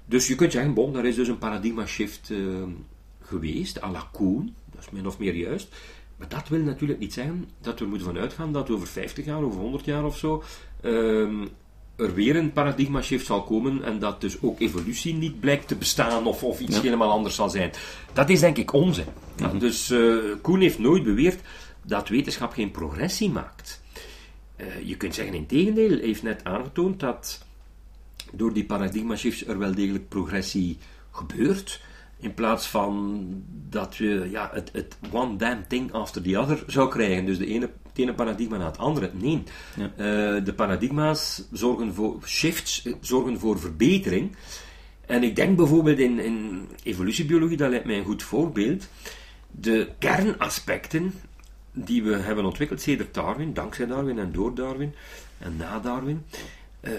Dus 0.06 0.28
je 0.28 0.36
kunt 0.36 0.52
zeggen, 0.52 0.74
bon, 0.74 0.94
daar 0.94 1.06
is 1.06 1.16
dus 1.16 1.28
een 1.28 1.38
paradigma 1.38 1.86
shift 1.86 2.30
uh, 2.30 2.64
geweest, 3.22 3.82
à 3.82 3.92
la 3.92 4.10
Koen, 4.12 4.56
dat 4.72 4.82
is 4.82 4.90
min 4.90 5.08
of 5.08 5.20
meer 5.20 5.36
juist. 5.36 5.76
Maar 6.18 6.28
dat 6.28 6.48
wil 6.48 6.60
natuurlijk 6.60 7.00
niet 7.00 7.14
zeggen 7.14 7.50
dat 7.62 7.80
we 7.80 7.86
moeten 7.86 8.08
vanuit 8.08 8.34
gaan 8.34 8.54
dat 8.54 8.70
over 8.70 8.88
50 8.88 9.26
jaar, 9.26 9.42
over 9.42 9.60
100 9.60 9.86
jaar 9.86 10.06
of 10.06 10.18
zo, 10.18 10.44
uh, 10.82 11.28
er 11.96 12.14
weer 12.14 12.36
een 12.36 12.54
paradigma 12.54 13.02
shift 13.02 13.26
zal 13.26 13.44
komen 13.44 13.84
en 13.84 14.00
dat 14.00 14.22
dus 14.22 14.42
ook 14.42 14.60
evolutie 14.60 15.14
niet 15.14 15.40
blijkt 15.40 15.68
te 15.68 15.76
bestaan 15.76 16.26
of, 16.26 16.44
of 16.44 16.60
iets 16.60 16.76
ja. 16.76 16.82
helemaal 16.82 17.12
anders 17.12 17.36
zal 17.36 17.50
zijn. 17.50 17.72
Dat 18.14 18.30
is 18.30 18.40
denk 18.40 18.58
ik 18.58 18.74
onzin. 18.74 19.06
Ja, 19.36 19.48
dus 19.48 19.90
uh, 19.90 20.18
Koen 20.42 20.60
heeft 20.60 20.80
nooit 20.80 21.04
beweerd 21.04 21.42
dat 21.86 22.10
wetenschap 22.10 22.54
geen 22.54 22.72
progressie 22.72 23.30
maakt. 23.30 23.82
Uh, 24.58 24.82
je 24.84 24.98
kunt 24.98 25.16
zeggen 25.16 25.36
in 25.36 25.46
tegendeel, 25.46 25.90
hij 25.90 26.06
heeft 26.06 26.24
net 26.24 26.44
aangetoond 26.44 27.00
dat 27.00 27.46
door 28.32 28.54
die 28.54 28.66
paradigma 28.66 29.16
shifts 29.16 29.48
er 29.48 29.58
wel 29.58 29.76
degelijk 29.76 30.10
progressie 30.10 30.78
gebeurt. 31.12 31.82
In 32.20 32.34
plaats 32.34 32.68
van 32.68 33.26
dat 33.70 33.96
je 33.96 34.28
ja, 34.32 34.50
het, 34.54 34.70
het 34.74 34.98
one 35.12 35.36
damn 35.36 35.68
thing 35.68 35.92
after 35.92 36.22
the 36.22 36.40
other 36.40 36.64
zou 36.68 36.90
krijgen. 36.90 37.26
Dus 37.26 37.38
de 37.38 37.46
ene, 37.46 37.70
het 37.88 37.98
ene 37.98 38.14
paradigma 38.14 38.58
na 38.58 38.66
het 38.66 38.78
andere. 38.78 39.12
Nee. 39.14 39.44
Ja. 39.76 39.84
Uh, 39.84 40.46
de 40.46 40.54
paradigma's 40.56 41.44
zorgen 41.52 41.94
voor 41.94 42.20
shifts, 42.26 42.88
zorgen 43.02 43.40
voor 43.40 43.60
verbetering. 43.60 44.36
En 45.06 45.24
ik 45.24 45.36
denk 45.36 45.58
bijvoorbeeld 45.58 46.00
in, 46.00 46.20
in 46.20 46.68
evolutiebiologie, 46.84 47.58
dat 47.58 47.70
lijkt 47.70 47.86
mij 47.86 47.98
een 47.98 48.06
goed 48.06 48.24
voorbeeld. 48.24 48.88
De 49.52 49.90
kernaspecten 50.00 51.14
die 51.76 52.04
we 52.04 52.16
hebben 52.16 52.46
ontwikkeld 52.46 52.82
sedert 52.82 53.14
Darwin, 53.14 53.54
dankzij 53.54 53.86
Darwin 53.86 54.20
en 54.20 54.32
door 54.32 54.56
Darwin 54.56 54.94
en 55.38 55.56
na 55.58 55.80
Darwin. 55.80 56.26
Uh, 56.82 56.92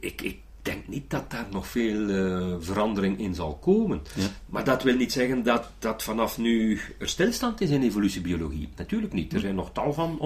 ik, 0.00 0.22
ik 0.22 0.38
denk 0.62 0.88
niet 0.88 1.10
dat 1.10 1.30
daar 1.30 1.46
nog 1.50 1.66
veel 1.66 2.00
uh, 2.00 2.54
verandering 2.58 3.18
in 3.18 3.34
zal 3.34 3.54
komen. 3.54 4.02
Ja. 4.14 4.26
Maar 4.46 4.64
dat 4.64 4.82
wil 4.82 4.94
niet 4.94 5.12
zeggen 5.12 5.42
dat, 5.42 5.70
dat 5.78 6.02
vanaf 6.02 6.38
nu 6.38 6.80
er 6.98 7.08
stilstand 7.08 7.60
is 7.60 7.70
in 7.70 7.82
evolutiebiologie. 7.82 8.68
Natuurlijk 8.76 9.12
niet. 9.12 9.32
Er 9.32 9.40
zijn 9.40 9.54
nog 9.54 9.70
tal 9.72 9.92
van 9.92 10.16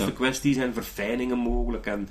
ja. 0.00 0.10
kwesties 0.10 0.56
en 0.56 0.72
verfijningen 0.72 1.38
mogelijk. 1.38 1.86
En 1.86 2.08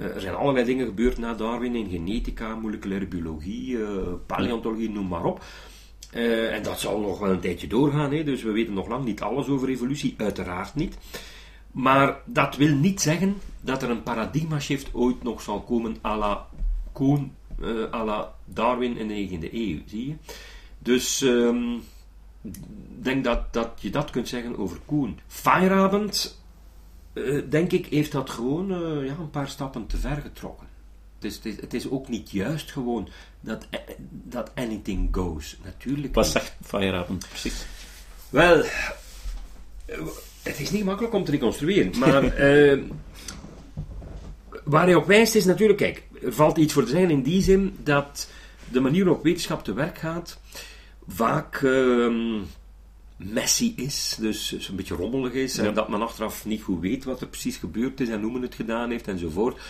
uh, 0.00 0.14
er 0.14 0.20
zijn 0.20 0.34
allerlei 0.34 0.64
dingen 0.64 0.86
gebeurd 0.86 1.18
na 1.18 1.34
Darwin 1.34 1.74
in 1.74 1.88
genetica, 1.88 2.54
moleculaire 2.54 3.06
biologie, 3.06 3.78
paleontologie, 4.26 4.90
noem 4.90 5.08
maar 5.08 5.24
op. 5.24 5.44
Eh, 6.16 6.54
en 6.54 6.62
dat 6.62 6.80
zal 6.80 7.00
nog 7.00 7.18
wel 7.18 7.30
een 7.30 7.40
tijdje 7.40 7.66
doorgaan, 7.66 8.12
hè, 8.12 8.24
dus 8.24 8.42
we 8.42 8.50
weten 8.50 8.74
nog 8.74 8.88
lang 8.88 9.04
niet 9.04 9.20
alles 9.20 9.46
over 9.46 9.68
evolutie, 9.68 10.14
uiteraard 10.16 10.74
niet. 10.74 10.96
Maar 11.72 12.20
dat 12.24 12.56
wil 12.56 12.74
niet 12.74 13.00
zeggen 13.00 13.36
dat 13.60 13.82
er 13.82 13.90
een 13.90 14.02
paradigma-shift 14.02 14.94
ooit 14.94 15.22
nog 15.22 15.42
zal 15.42 15.60
komen 15.60 15.96
à 16.04 16.16
la 16.16 16.46
à 17.92 18.04
la 18.04 18.34
Darwin 18.44 18.96
in 18.96 19.08
de 19.08 19.14
19e 19.14 19.52
eeuw, 19.52 19.78
zie 19.86 20.06
je. 20.06 20.14
Dus 20.78 21.22
ehm, 21.22 21.74
ik 22.42 23.04
denk 23.04 23.24
dat, 23.24 23.52
dat 23.52 23.70
je 23.80 23.90
dat 23.90 24.10
kunt 24.10 24.28
zeggen 24.28 24.58
over 24.58 24.78
Koen. 24.84 25.18
Feyerabend, 25.26 26.42
uh, 27.14 27.42
denk 27.48 27.72
ik, 27.72 27.86
heeft 27.86 28.12
dat 28.12 28.30
gewoon 28.30 28.68
ja, 29.04 29.16
een 29.18 29.30
paar 29.30 29.48
stappen 29.48 29.86
te 29.86 29.96
ver 29.96 30.16
getrokken. 30.16 30.65
Dus 31.18 31.34
het 31.34 31.44
is, 31.44 31.60
het 31.60 31.74
is 31.74 31.90
ook 31.90 32.08
niet 32.08 32.30
juist 32.30 32.72
gewoon 32.72 33.08
dat, 33.40 33.66
dat 34.10 34.50
anything 34.54 35.08
goes. 35.10 35.56
Natuurlijk. 35.64 36.14
Wat 36.14 36.26
zegt 36.26 36.56
Feyerabend 36.62 37.28
precies? 37.28 37.66
Wel, 38.30 38.64
het 40.42 40.60
is 40.60 40.70
niet 40.70 40.84
makkelijk 40.84 41.14
om 41.14 41.24
te 41.24 41.30
reconstrueren, 41.30 41.98
maar 41.98 42.40
uh, 42.40 42.82
waar 44.64 44.84
hij 44.84 44.94
op 44.94 45.06
wijst 45.06 45.34
is 45.34 45.44
natuurlijk, 45.44 45.78
kijk, 45.78 46.02
er 46.22 46.32
valt 46.32 46.56
iets 46.56 46.72
voor 46.72 46.84
te 46.84 46.90
zeggen 46.90 47.10
in 47.10 47.22
die 47.22 47.42
zin 47.42 47.76
dat 47.82 48.30
de 48.68 48.80
manier 48.80 49.04
waarop 49.04 49.22
wetenschap 49.22 49.64
te 49.64 49.72
werk 49.72 49.98
gaat 49.98 50.38
vaak 51.08 51.60
uh, 51.60 52.40
messy 53.16 53.72
is, 53.76 54.16
dus 54.20 54.68
een 54.68 54.76
beetje 54.76 54.94
rommelig 54.94 55.32
is, 55.32 55.58
en 55.58 55.74
dat 55.74 55.88
men 55.88 56.02
achteraf 56.02 56.44
niet 56.44 56.62
goed 56.62 56.80
weet 56.80 57.04
wat 57.04 57.20
er 57.20 57.26
precies 57.26 57.56
gebeurd 57.56 58.00
is 58.00 58.08
en 58.08 58.22
hoe 58.22 58.32
men 58.32 58.42
het 58.42 58.54
gedaan 58.54 58.90
heeft 58.90 59.08
enzovoort. 59.08 59.60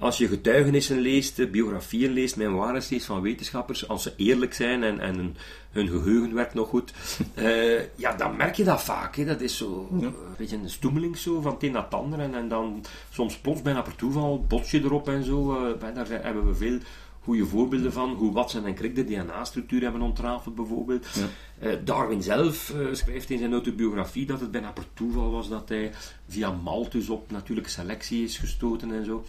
Als 0.00 0.18
je 0.18 0.28
getuigenissen 0.28 0.98
leest, 0.98 1.50
biografieën 1.50 2.12
leest, 2.12 2.36
memoires 2.36 2.88
leest 2.88 3.06
van 3.06 3.20
wetenschappers, 3.20 3.88
als 3.88 4.02
ze 4.02 4.12
eerlijk 4.16 4.54
zijn 4.54 4.82
en, 4.82 5.00
en 5.00 5.16
hun, 5.16 5.36
hun 5.70 5.88
geheugen 5.88 6.34
werkt 6.34 6.54
nog 6.54 6.68
goed, 6.68 6.92
uh, 7.38 7.80
ja, 7.94 8.16
dan 8.16 8.36
merk 8.36 8.54
je 8.54 8.64
dat 8.64 8.82
vaak. 8.82 9.16
Hè. 9.16 9.24
Dat 9.24 9.40
is 9.40 9.56
zo 9.56 9.88
ja. 10.00 10.06
een 10.06 10.14
beetje 10.38 10.56
een 10.56 10.70
stoemeling 10.70 11.16
zo, 11.16 11.40
van 11.40 11.52
het 11.52 11.62
een 11.62 11.72
naar 11.72 11.84
het 11.84 11.94
ander. 11.94 12.18
En, 12.18 12.34
en 12.34 12.48
dan 12.48 12.84
soms 13.10 13.38
plots 13.38 13.62
bijna 13.62 13.82
per 13.82 13.96
toeval 13.96 14.44
bots 14.48 14.70
je 14.70 14.80
erop 14.80 15.08
en 15.08 15.24
zo. 15.24 15.66
Uh, 15.72 15.94
daar 15.94 16.08
hebben 16.08 16.46
we 16.46 16.54
veel 16.54 16.78
goede 17.22 17.46
voorbeelden 17.46 17.92
van. 17.92 18.14
Hoe 18.14 18.32
Watson 18.32 18.66
en 18.66 18.74
Crick 18.74 18.94
de 18.94 19.04
DNA-structuur 19.04 19.82
hebben 19.82 20.02
ontrafeld 20.02 20.54
bijvoorbeeld. 20.54 21.06
Ja. 21.12 21.68
Uh, 21.68 21.76
Darwin 21.84 22.22
zelf 22.22 22.72
uh, 22.76 22.86
schrijft 22.92 23.30
in 23.30 23.38
zijn 23.38 23.52
autobiografie 23.52 24.26
dat 24.26 24.40
het 24.40 24.50
bijna 24.50 24.70
per 24.72 24.86
toeval 24.94 25.30
was 25.30 25.48
dat 25.48 25.68
hij 25.68 25.92
via 26.28 26.50
Malthus 26.50 27.08
op 27.08 27.30
natuurlijke 27.30 27.70
selectie 27.70 28.24
is 28.24 28.38
gestoten 28.38 28.92
en 28.92 29.04
zo. 29.04 29.24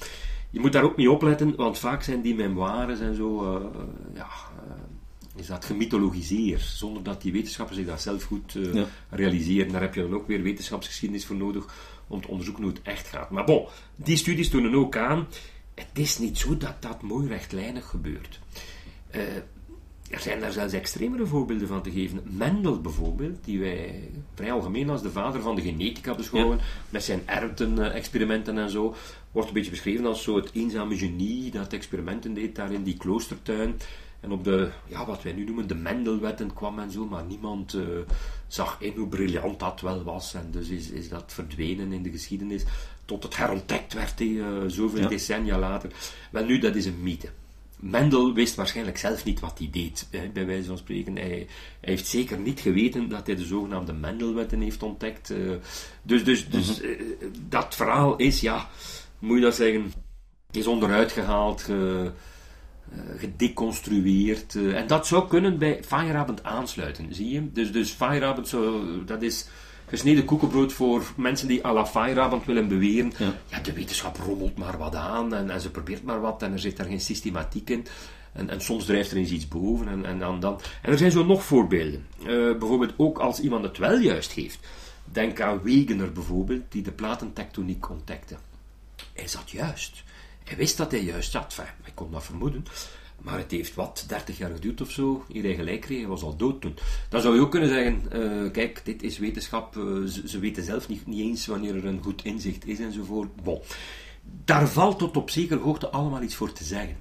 Je 0.52 0.60
moet 0.60 0.72
daar 0.72 0.84
ook 0.84 0.98
niet 0.98 1.08
opletten, 1.08 1.56
want 1.56 1.80
vaak 1.80 2.04
zijn 2.04 2.22
die 2.22 2.36
memoires 2.36 3.00
en 3.00 3.16
zo, 3.16 3.56
uh, 3.56 3.66
ja, 4.14 4.28
is 5.36 5.48
dat 5.48 5.66
gemythologiseerd, 5.66 6.62
zonder 6.62 7.04
dat 7.04 7.22
die 7.22 7.32
wetenschappers 7.32 7.78
zich 7.78 7.88
dat 7.88 8.02
zelf 8.02 8.24
goed 8.24 8.58
ja. 8.74 8.86
realiseren. 9.10 9.72
Daar 9.72 9.82
heb 9.82 9.96
je 9.96 10.02
dan 10.02 10.16
ook 10.16 10.28
weer 10.28 10.42
wetenschapsgeschiedenis 10.42 11.26
voor 11.26 11.36
nodig 11.36 11.66
om 12.08 12.22
te 12.22 12.28
onderzoeken 12.28 12.64
hoe 12.64 12.74
het 12.74 12.82
echt 12.82 13.08
gaat. 13.08 13.30
Maar 13.30 13.46
bon, 13.46 13.68
die 13.96 14.18
studies 14.18 14.50
tonen 14.50 14.76
ook 14.76 14.98
aan 14.98 15.28
het 15.74 16.00
is 16.00 16.18
niet 16.18 16.38
zo 16.38 16.58
dat 16.58 16.76
dat 16.80 17.02
mooi 17.02 17.28
rechtlijnig 17.28 17.88
gebeurt. 17.88 18.40
Uh, 19.16 19.22
er 20.10 20.20
zijn 20.20 20.40
daar 20.40 20.52
zelfs 20.52 20.74
extremere 20.74 21.26
voorbeelden 21.26 21.68
van 21.68 21.82
te 21.82 21.92
geven. 21.92 22.22
Mendel 22.24 22.82
bijvoorbeeld, 22.82 23.44
die 23.44 23.60
wij 23.60 24.10
vrij 24.36 24.52
algemeen 24.52 24.90
als 24.90 25.02
de 25.02 25.12
vader 25.12 25.42
van 25.42 25.56
de 25.56 25.62
genetica 25.62 26.16
beschouwen, 26.16 26.58
ja. 26.58 26.64
met 26.90 27.04
zijn 27.04 27.22
erften-experimenten 27.26 28.58
en 28.58 28.70
zo, 28.70 28.96
wordt 29.32 29.48
een 29.48 29.54
beetje 29.54 29.72
beschreven 29.72 30.06
als 30.06 30.24
zo 30.24 30.36
het 30.36 30.50
eenzame 30.54 30.98
genie 30.98 31.52
dat 31.52 31.74
experimenten 31.74 32.34
deed 32.34 32.56
daar 32.56 32.72
in 32.72 32.84
die 32.84 32.98
kloostertuin. 32.98 33.80
En 34.20 34.32
op 34.32 34.44
de, 34.44 34.72
ja, 34.88 35.06
wat 35.06 35.24
wij 35.24 35.34
nu 35.34 35.44
noemen, 35.44 35.68
de 35.68 35.76
Mendelwetten 35.76 36.54
kwam 36.54 36.80
en 36.80 36.92
zo, 36.92 37.06
maar 37.06 37.24
niemand 37.24 37.74
uh, 37.74 37.84
zag 38.48 38.78
in 38.80 38.94
hoe 38.96 39.08
briljant 39.08 39.60
dat 39.60 39.82
wel 39.82 40.04
was. 40.04 40.34
En 40.34 40.48
dus 40.52 40.70
is, 40.70 40.90
is 40.90 41.10
dat 41.10 41.34
verdwenen 41.34 41.94
in 41.94 42.04
de 42.04 42.12
geschiedenis 42.12 42.64
tot 43.06 43.24
het 43.24 43.38
herontdekt 43.38 43.94
werd, 43.94 44.22
uh, 44.22 44.46
zoveel 44.68 45.02
ja. 45.02 45.08
decennia 45.08 45.60
later. 45.60 45.92
Wel 46.32 46.46
nu, 46.46 46.60
dat 46.60 46.76
is 46.76 46.86
een 46.86 47.02
mythe. 47.02 47.30
Mendel 47.82 48.34
wist 48.34 48.56
waarschijnlijk 48.56 48.98
zelf 48.98 49.26
niet 49.26 49.40
wat 49.40 49.58
hij 49.58 49.70
deed, 49.72 50.08
hè, 50.12 50.30
bij 50.34 50.46
wijze 50.46 50.68
van 50.68 50.78
spreken. 50.78 51.16
Hij, 51.16 51.30
hij, 51.30 51.48
heeft 51.80 52.08
zeker 52.08 52.40
niet 52.40 52.60
geweten 52.60 53.10
dat 53.10 53.28
hij 53.28 53.36
de 53.36 53.46
zogenaamde 53.46 53.94
Mendelwetten 53.94 54.62
heeft 54.62 54.84
ontdekt. 54.84 55.30
Uh, 55.30 55.52
dus 56.02 56.24
dus, 56.24 56.50
dus 56.50 56.82
uh, 56.82 57.02
dat 57.50 57.76
verhaal 57.76 58.16
is, 58.16 58.42
ja, 58.42 58.70
moet 59.22 59.38
je 59.38 59.44
dat 59.44 59.56
zeggen, 59.56 59.94
is 60.52 60.68
onderuit 60.68 61.12
gehaald, 61.12 61.62
ge, 61.62 62.12
gedeconstrueerd. 63.18 64.56
en 64.56 64.88
dat 64.88 65.08
zou 65.08 65.28
kunnen 65.28 65.58
bij 65.58 65.84
Feyerabend 65.84 66.44
aansluiten, 66.44 67.16
zie 67.16 67.30
je? 67.30 67.52
Dus, 67.52 67.72
dus 67.72 67.92
Feyerabend, 67.92 68.48
zo, 68.48 68.86
dat 69.06 69.22
is 69.22 69.48
gesneden 69.92 70.26
koekenbrood 70.26 70.74
voor 70.74 71.04
mensen 71.16 71.48
die 71.48 71.66
à 71.66 71.74
la 71.74 71.86
Feyerabend 71.86 72.46
willen 72.46 72.68
beweren. 72.68 73.12
Ja. 73.18 73.34
ja. 73.48 73.60
de 73.60 73.74
wetenschap 73.74 74.18
rommelt 74.18 74.58
maar 74.58 74.78
wat 74.78 74.96
aan 74.96 75.34
en, 75.34 75.50
en, 75.50 75.62
ze 75.62 75.72
probeert 75.72 76.04
maar 76.04 76.22
wat 76.22 76.44
en 76.44 76.52
er 76.52 76.60
zit 76.60 76.78
daar 76.78 76.86
geen 76.86 77.02
systematiek 77.02 77.70
in. 77.70 77.86
En, 78.34 78.50
en 78.50 78.62
soms 78.62 78.86
drijft 78.86 79.12
er 79.12 79.18
eens 79.18 79.32
iets 79.32 79.48
boven 79.48 79.88
en, 79.88 80.06
en 80.06 80.20
dan, 80.20 80.40
dan. 80.40 80.60
En 80.82 80.92
er 80.92 80.98
zijn 80.98 81.12
zo 81.12 81.26
nog 81.26 81.44
voorbeelden. 81.44 82.06
Uh, 82.20 82.26
bijvoorbeeld 82.58 82.94
ook 82.98 83.18
als 83.18 83.40
iemand 83.40 83.64
het 83.64 83.78
wel 83.78 83.98
juist 83.98 84.32
heeft. 84.32 84.60
Denk 85.06 85.42
aan 85.42 85.62
Wegener 85.64 86.12
bijvoorbeeld, 86.12 86.62
die 86.70 86.82
de 86.82 86.92
platentectoniek 86.92 87.90
ontdekte. 87.90 88.36
Hij 89.14 89.28
zat 89.28 89.52
juist. 89.52 90.04
Hij 90.44 90.58
wist 90.58 90.78
dat 90.78 90.92
hij 90.92 91.04
juist 91.04 91.32
zat. 91.32 91.44
Enfin, 91.44 91.74
hij 91.82 91.92
kon 91.94 92.12
dat 92.12 92.24
vermoeden. 92.24 92.66
Maar 93.22 93.38
het 93.38 93.52
heeft 93.52 93.76
wat, 93.76 94.06
30 94.08 94.38
jaar 94.38 94.52
geduurd 94.52 94.82
of 94.82 94.92
zo, 94.92 95.26
eer 95.34 95.44
hij 95.44 95.56
gelijk 95.56 95.82
kreeg. 95.82 96.00
Hij 96.00 96.08
was 96.08 96.24
al 96.24 96.36
dood 96.36 96.62
toen. 96.62 96.76
Dan 97.10 97.22
zou 97.22 97.36
je 97.36 97.42
ook 97.42 97.52
kunnen 97.52 97.70
zeggen, 97.70 98.02
uh, 98.14 98.52
kijk, 98.52 98.82
dit 98.84 99.04
is 99.04 99.18
wetenschap. 99.18 99.76
Uh, 99.76 99.84
ze, 100.08 100.22
ze, 100.26 100.40
weten 100.40 100.64
zelf 100.64 100.88
niet, 100.88 101.08
niet, 101.08 101.20
eens 101.20 101.46
wanneer 101.46 101.76
er 101.76 101.86
een 101.86 102.04
goed 102.04 102.24
inzicht 102.24 102.68
is 102.68 102.80
enzovoort. 102.80 103.36
Bon. 103.44 103.62
Daar 104.46 104.70
valt 104.70 105.00
tot 105.00 105.18
op 105.18 105.30
zekere 105.30 105.60
hoogte 105.60 105.90
allemaal 105.90 106.22
iets 106.22 106.36
voor 106.36 106.54
te 106.54 106.64
zeggen. 106.64 106.98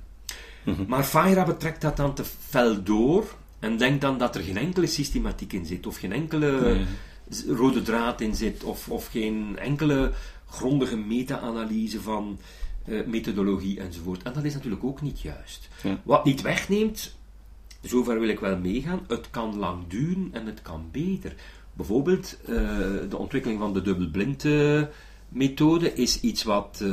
Mm 0.64 0.74
-hmm. 0.74 0.86
Maar 0.88 1.04
Feyerabend 1.04 1.60
trekt 1.60 1.80
dat 1.80 1.96
dan 1.96 2.14
te 2.14 2.24
fel 2.24 2.82
door 2.82 3.34
en 3.58 3.76
denkt 3.76 4.00
dan 4.00 4.18
dat 4.18 4.36
er 4.36 4.42
geen 4.42 4.56
enkele 4.56 4.86
systematiek 4.86 5.52
in 5.52 5.66
zit, 5.66 5.86
of 5.86 5.96
geen 5.96 6.12
enkele 6.12 6.60
nee. 6.60 7.56
rode 7.56 7.82
draad 7.82 8.20
in 8.20 8.34
zit, 8.34 8.64
of, 8.64 8.88
of 8.88 9.06
geen 9.06 9.58
enkele 9.58 10.12
grondige 10.50 10.96
meta-analyse 10.96 12.00
van 12.00 12.38
uh, 12.86 13.06
methodologie 13.06 13.80
enzovoort. 13.80 14.22
En 14.22 14.32
dat 14.32 14.44
is 14.44 14.54
natuurlijk 14.54 14.84
ook 14.84 15.00
niet 15.00 15.20
juist. 15.20 15.68
Ja. 15.82 16.00
Wat 16.02 16.24
niet 16.24 16.42
wegneemt, 16.42 17.16
zover 17.80 18.20
wil 18.20 18.28
ik 18.28 18.40
wel 18.40 18.58
meegaan, 18.58 19.04
het 19.08 19.30
kan 19.30 19.58
lang 19.58 19.86
duren 19.88 20.28
en 20.32 20.46
het 20.46 20.62
kan 20.62 20.88
beter. 20.92 21.34
Bijvoorbeeld 21.72 22.38
uh, 22.42 22.56
de 23.08 23.16
ontwikkeling 23.16 23.60
van 23.60 23.72
de 23.72 23.82
dubbelblind 23.82 24.44
uh, 24.44 24.82
methode 25.28 25.92
is 25.94 26.20
iets 26.20 26.42
wat 26.42 26.84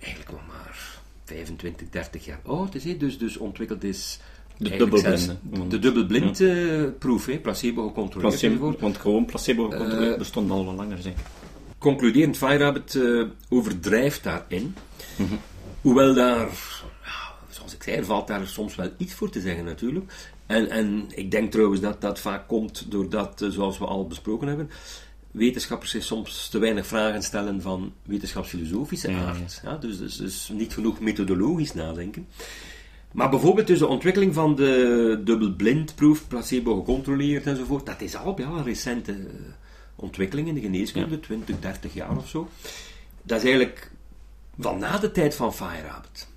eigenlijk 0.00 0.30
nog 0.30 0.46
maar 0.46 1.00
25, 1.24 1.88
30 1.88 2.24
jaar 2.24 2.40
oud 2.44 2.74
is. 2.74 2.98
Dus, 2.98 3.18
dus 3.18 3.36
ontwikkeld 3.36 3.84
is 3.84 4.20
de 4.56 4.76
dubbelblind. 4.76 5.36
De 5.68 5.78
dubbelblind 5.78 6.38
ja. 6.38 6.84
proef, 6.98 7.26
hè? 7.26 7.38
placebo 7.38 7.86
gecontroleerd. 7.86 8.38
Placebo, 8.38 8.76
want 8.78 8.96
gewoon 8.96 9.24
placebo 9.24 9.70
gecontroleerd 9.70 10.18
bestond 10.18 10.50
al 10.50 10.64
wel 10.64 10.74
langer, 10.74 10.98
zeker 10.98 11.22
concluderend, 11.82 12.36
Feyerabend 12.36 12.94
uh, 12.94 13.26
overdrijft 13.48 14.22
daarin. 14.22 14.74
Mm 15.16 15.26
-hmm. 15.26 15.38
Hoewel 15.80 16.14
daar, 16.14 16.48
zoals 17.48 17.74
ik 17.74 17.82
zei, 17.82 18.04
valt 18.04 18.26
daar 18.26 18.46
soms 18.46 18.74
wel 18.74 18.90
iets 18.96 19.14
voor 19.14 19.30
te 19.30 19.40
zeggen 19.40 19.64
natuurlijk. 19.64 20.12
En, 20.46 20.70
en 20.70 21.06
ik 21.14 21.30
denk 21.30 21.50
trouwens 21.50 21.80
dat 21.80 22.00
dat 22.00 22.18
vaak 22.18 22.48
komt 22.48 22.90
doordat, 22.90 23.42
uh, 23.42 23.50
zoals 23.50 23.78
we 23.78 23.84
al 23.84 24.06
besproken 24.06 24.48
hebben, 24.48 24.70
wetenschappers 25.30 25.90
zich 25.90 26.04
soms 26.04 26.48
te 26.48 26.58
weinig 26.58 26.86
vragen 26.86 27.22
stellen 27.22 27.62
van 27.62 27.92
wetenschapsfilosofische 28.02 29.10
ja, 29.10 29.24
aard. 29.24 29.60
Ja. 29.64 29.76
dus, 29.76 29.98
dus, 29.98 30.16
dus 30.16 30.50
niet 30.52 30.72
genoeg 30.72 31.00
methodologisch 31.00 31.74
nadenken. 31.74 32.26
Maar 33.12 33.30
bijvoorbeeld 33.30 33.66
dus 33.66 33.78
de 33.78 33.86
ontwikkeling 33.86 34.34
van 34.34 34.54
de 34.54 35.20
dubbelblindproef, 35.24 36.28
placebo 36.28 36.74
gecontroleerd 36.74 37.46
enzovoort, 37.46 37.86
dat 37.86 38.00
is 38.00 38.16
al 38.16 38.40
ja, 38.40 38.46
een 38.46 38.64
recente 38.64 39.16
ontwikkeling 39.96 40.48
in 40.48 40.54
de 40.54 40.60
geneeskunde, 40.60 41.14
ja. 41.14 41.20
20, 41.20 41.60
30 41.60 41.94
jaar 41.94 42.16
of 42.16 42.28
zo. 42.28 42.48
Dat 43.22 43.38
is 43.38 43.44
eigenlijk 43.44 43.90
van 44.58 44.78
na 44.78 44.98
de 44.98 45.10
tijd 45.10 45.34
van 45.34 45.54
Feyerabend. 45.54 46.28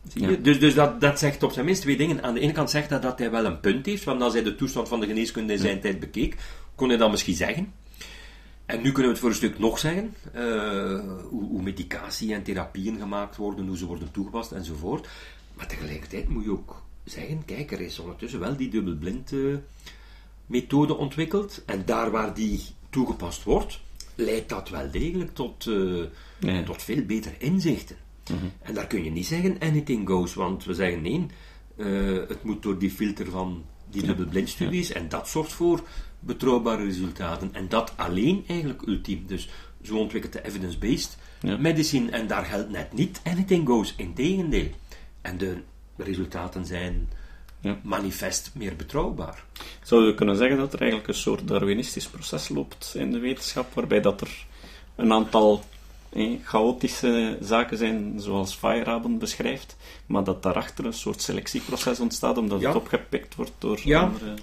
Dus, 0.42 0.60
dus 0.60 0.74
dat, 0.74 1.02
dat 1.02 1.20
zegt 1.20 1.44
op 1.44 1.52
zijn 1.52 1.66
minst 1.66 1.82
twee 1.82 1.98
dingen. 1.98 2.24
Aan 2.24 2.34
de 2.34 2.40
ene 2.40 2.52
kant 2.52 2.70
zegt 2.70 2.90
dat, 2.90 3.02
dat 3.02 3.20
hij 3.20 3.32
wel 3.32 3.46
een 3.46 3.60
punt 3.60 3.86
heeft, 3.86 4.04
want 4.04 4.22
als 4.22 4.34
hij 4.34 4.44
de 4.44 4.56
toestand 4.56 4.88
van 4.88 5.00
de 5.00 5.06
geneeskunde 5.06 5.54
in 5.54 5.60
zijn 5.60 5.82
tijd 5.82 6.00
bekeek, 6.00 6.36
kon 6.76 6.90
hij 6.90 6.98
dat 6.98 7.12
misschien 7.12 7.36
zeggen. 7.36 7.74
En 8.66 8.82
nu 8.82 8.92
kunnen 8.92 9.04
we 9.04 9.10
het 9.10 9.20
voor 9.20 9.30
een 9.30 9.36
stuk 9.36 9.60
nog 9.60 9.80
zeggen, 9.80 10.14
uh, 10.36 11.00
hoe, 11.30 11.44
hoe, 11.44 11.62
medicatie 11.62 12.34
en 12.34 12.44
therapieën 12.44 12.98
gemaakt 12.98 13.36
worden, 13.36 13.68
hoe 13.68 13.78
ze 13.78 13.86
worden 13.86 14.12
toegepast 14.12 14.52
enzovoort. 14.52 15.08
Maar 15.54 15.68
tegelijkertijd 15.68 16.30
moet 16.30 16.44
je 16.44 16.52
ook 16.52 16.82
zeggen, 17.04 17.46
kijk, 17.46 17.72
er 17.72 17.82
is 17.82 18.00
ondertussen 18.00 18.40
wel 18.40 18.56
die 18.56 18.70
dubbelblind 18.70 19.32
uh, 19.32 19.56
methode 20.46 20.96
ontwikkeld. 20.96 21.64
En 21.66 21.86
daar 21.86 22.12
waar 22.12 22.34
die 22.34 22.62
toegepast 22.96 23.44
wordt, 23.44 23.80
leidt 24.16 24.50
dat 24.50 24.70
wel 24.70 24.92
degelijk 24.92 25.34
tot, 25.34 25.66
uh, 25.66 26.04
nee. 26.40 26.64
tot 26.64 26.84
veel 26.84 27.06
beter 27.06 27.36
inzichten. 27.38 27.96
Mm 28.32 28.38
-hmm. 28.38 28.52
En 28.62 28.74
daar 28.74 28.88
kun 28.88 29.04
je 29.04 29.12
niet 29.12 29.26
zeggen 29.26 29.60
anything 29.60 30.08
goes, 30.08 30.34
want 30.34 30.64
we 30.64 30.74
zeggen 30.74 31.02
nee, 31.02 31.26
uh, 31.76 32.28
het 32.28 32.44
moet 32.44 32.64
door 32.64 32.80
die 32.80 32.92
filter 32.92 33.30
van 33.30 33.64
die 33.90 34.04
dubbelblindstudies, 34.06 34.92
en 34.92 35.10
dat 35.10 35.30
zorgt 35.30 35.54
voor 35.54 35.84
betrouwbare 36.20 36.84
resultaten. 36.84 37.54
En 37.54 37.70
dat 37.70 37.94
alleen 37.96 38.44
eigenlijk 38.48 38.82
ultiem. 38.88 39.24
Dus 39.28 39.50
zo 39.84 39.98
ontwikkelt 39.98 40.34
de 40.34 40.46
evidence-based 40.46 41.18
Ja. 41.42 41.58
medicine, 41.58 42.12
en 42.12 42.28
daar 42.28 42.46
geldt 42.46 42.70
net 42.70 42.94
niet 42.94 43.22
anything 43.24 43.68
goes, 43.68 43.94
integendeel. 43.98 44.70
En 45.22 45.38
de 45.38 45.58
resultaten 45.98 46.66
zijn 46.66 47.10
Ja. 47.66 47.78
manifest 47.82 48.52
meer 48.54 48.76
betrouwbaar. 48.76 49.44
Zou 49.84 50.06
je 50.06 50.14
kunnen 50.14 50.36
zeggen 50.36 50.58
dat 50.58 50.74
er 50.74 50.80
eigenlijk 50.80 51.10
een 51.10 51.16
soort 51.16 51.48
Darwinistisch 51.48 52.08
proces 52.08 52.50
loopt 52.50 52.94
in 52.98 53.12
de 53.12 53.20
wetenschap, 53.20 53.74
waarbij 53.74 54.02
dat 54.02 54.22
er 54.22 54.46
een 54.96 55.12
aantal 55.14 55.64
eh, 56.10 56.30
chaotische 56.44 57.38
zaken 57.42 57.78
zijn, 57.78 58.14
zoals 58.18 58.56
Feyerabend 58.56 59.20
beschrijft, 59.20 59.76
maar 60.06 60.24
dat 60.24 60.44
daarachter 60.44 60.86
een 60.86 60.94
soort 60.94 61.22
selectieproces 61.22 62.00
ontstaat, 62.00 62.38
omdat 62.38 62.62
Ja. 62.62 62.68
het 62.68 62.78
opgepikt 62.78 63.36
wordt 63.36 63.52
door 63.58 63.80
Ja. 63.84 64.00
andere... 64.02 64.34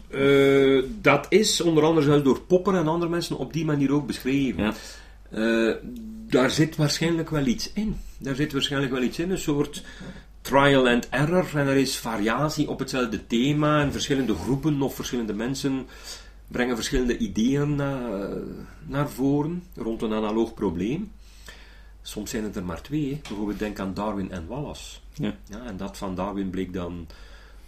Eh, 0.83 0.89
dat 1.01 1.27
is 1.29 1.61
onder 1.61 1.85
andere 1.85 2.07
zelfs 2.07 2.25
door 2.25 2.41
Popper 2.41 2.75
en 2.75 2.89
andere 2.89 3.11
mensen 3.11 3.39
op 3.39 3.53
die 3.53 3.65
manier 3.65 3.93
ook 3.93 4.07
beschreven. 4.07 4.63
Ja. 4.63 4.75
Eh, 5.31 5.75
daar 6.29 6.51
zit 6.51 6.77
waarschijnlijk 6.77 7.31
wel 7.31 7.47
iets 7.47 7.73
in. 7.73 7.97
Daar 8.19 8.35
zit 8.35 8.53
waarschijnlijk 8.53 8.93
wel 8.93 9.03
iets 9.03 9.19
in, 9.19 9.31
een 9.31 9.39
soort 9.39 9.83
trial 10.43 10.89
and 10.89 11.09
error. 11.09 11.47
En 11.57 11.67
er 11.67 11.77
is 11.77 11.97
variatie 11.97 12.69
op 12.69 12.79
hetzelfde 12.79 13.27
thema. 13.27 13.81
En 13.81 13.93
verschillende 13.93 14.35
groepen 14.35 14.83
of 14.83 14.95
verschillende 14.95 15.35
mensen 15.35 15.87
brengen 16.49 16.75
verschillende 16.77 17.19
ideeën 17.19 17.75
na- 17.75 18.29
naar 18.87 19.09
voren 19.11 19.65
rond 19.77 20.03
een 20.03 20.13
analoog 20.13 20.55
probleem. 20.55 21.13
Soms 22.03 22.31
zijn 22.31 22.45
het 22.45 22.57
er 22.57 22.65
maar 22.65 22.83
twee. 22.83 23.21
Bijvoorbeeld 23.29 23.59
denk 23.59 23.79
aan 23.79 23.95
Darwin 23.95 24.31
en 24.31 24.47
Wallace. 24.47 24.99
Ja. 25.15 25.35
Ja, 25.49 25.65
en 25.65 25.77
dat 25.77 25.97
van 25.97 26.15
Darwin 26.15 26.51
bleek 26.51 26.73
dan 26.73 27.07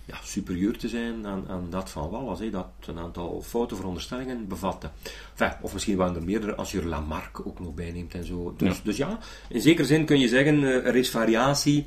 ja, 0.05 0.17
superieur 0.23 0.79
te 0.79 0.89
zijn 0.89 1.27
aan, 1.27 1.45
aan 1.49 1.67
dat 1.71 1.91
van 1.91 2.11
Wallace, 2.11 2.51
dat 2.51 2.67
een 2.87 2.99
aantal 2.99 3.43
foute 3.47 3.77
veronderstellingen 3.77 4.49
bevatte. 4.49 4.91
Enfin, 5.37 5.57
of 5.63 5.73
misschien 5.73 5.97
waren 5.97 6.15
er 6.17 6.23
meerdere 6.25 6.55
als 6.55 6.73
je 6.73 6.85
Lamarck 6.87 7.47
ook 7.47 7.61
nog 7.61 7.75
bijneemt 7.75 8.15
en 8.15 8.25
zo. 8.25 8.55
Dus 8.57 8.77
Ja. 8.77 8.83
dus 8.85 8.97
ja, 8.97 9.19
in 9.49 9.61
zekere 9.61 9.87
zin 9.87 10.05
kun 10.05 10.19
je 10.19 10.29
zeggen, 10.29 10.65
eh, 10.65 10.87
er 10.87 10.97
is 10.97 11.11
variatie 11.11 11.87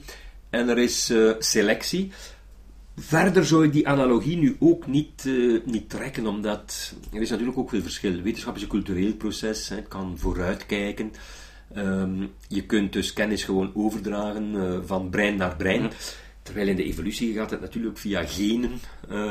en 0.50 0.70
er 0.70 0.78
is 0.78 1.10
eh, 1.10 1.32
selectie. 1.40 2.12
Verder 2.96 3.46
zou 3.46 3.66
ik 3.66 3.72
die 3.72 3.88
analogie 3.88 4.38
nu 4.38 4.56
ook 4.60 4.88
niet, 4.88 5.24
eh, 5.26 5.66
niet 5.66 5.90
trekken, 5.90 6.28
omdat 6.28 6.94
er 7.14 7.22
is 7.22 7.30
natuurlijk 7.30 7.58
ook 7.58 7.70
veel 7.70 7.82
verschil. 7.82 8.22
Wetenschap 8.22 8.56
is 8.56 8.62
een 8.62 8.68
cultureel 8.68 9.14
proces, 9.14 9.70
hè, 9.70 9.82
kan 9.82 10.18
vooruitkijken. 10.18 11.12
Ehm, 11.74 12.26
je 12.48 12.66
kunt 12.66 12.94
dus 12.94 13.14
kennis 13.14 13.44
gewoon 13.44 13.72
overdragen 13.74 14.56
eh, 14.56 14.78
van 14.86 15.10
brein 15.10 15.36
naar 15.36 15.56
brein. 15.56 15.92
Terwijl 16.44 16.68
in 16.68 16.76
de 16.76 16.84
evolutie 16.84 17.34
gaat 17.34 17.52
het 17.52 17.62
natuurlijk 17.62 17.98
via 17.98 18.26
genen, 18.26 18.72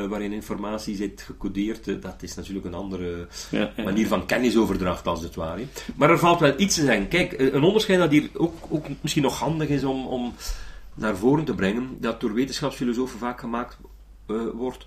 waarin 0.09 0.33
informatie 0.33 0.97
zit 0.97 1.23
gecodeerd. 1.23 2.03
Dat 2.03 2.23
is 2.23 2.35
natuurlijk 2.35 2.67
een 2.67 2.75
andere 2.75 3.27
Ja, 3.51 3.73
ja. 3.77 3.83
manier 3.83 4.07
van 4.07 4.27
kennisoverdracht, 4.27 5.07
als 5.07 5.23
het 5.23 5.35
ware. 5.35 5.65
Maar 5.95 6.11
er 6.11 6.19
valt 6.19 6.41
wel 6.41 6.55
iets 6.57 6.75
te 6.75 6.85
zeggen. 6.85 7.09
Kijk, 7.09 7.35
een 7.39 7.63
onderscheid 7.63 7.99
dat 7.99 8.11
hier 8.11 8.31
ook, 8.33 8.55
ook 8.69 8.87
misschien 9.01 9.23
nog 9.23 9.39
handig 9.39 9.69
is 9.69 9.85
om, 9.85 10.07
om 10.07 10.35
naar 10.97 11.17
voren 11.17 11.45
te 11.45 11.55
brengen, 11.55 11.97
dat 12.01 12.21
door 12.21 12.35
wetenschapsfilosofen 12.35 13.19
vaak 13.19 13.41
gemaakt 13.41 13.79
eh, 14.27 14.37
wordt, 14.55 14.87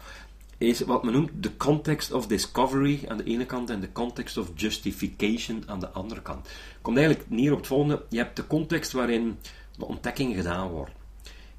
is 0.58 0.80
wat 0.80 1.04
men 1.04 1.14
noemt 1.14 1.32
de 1.36 1.58
context 1.58 2.12
of 2.12 2.28
discovery 2.28 3.06
aan 3.08 3.18
de 3.18 3.24
ene 3.24 3.46
kant 3.46 3.70
en 3.70 3.80
de 3.80 3.92
context 3.92 4.38
of 4.38 4.48
justification 4.56 5.64
aan 5.66 5.80
de 5.80 5.90
andere 5.90 6.22
kant. 6.22 6.48
Komt 6.82 6.98
eigenlijk 6.98 7.30
neer 7.30 7.52
op 7.52 7.58
het 7.58 7.68
volgende: 7.68 8.04
je 8.10 8.18
hebt 8.18 8.36
de 8.36 8.48
context 8.48 8.92
waarin 8.92 9.38
de 9.78 9.86
ontdekkingen 9.86 10.36
gedaan 10.36 10.70
worden. 10.70 10.94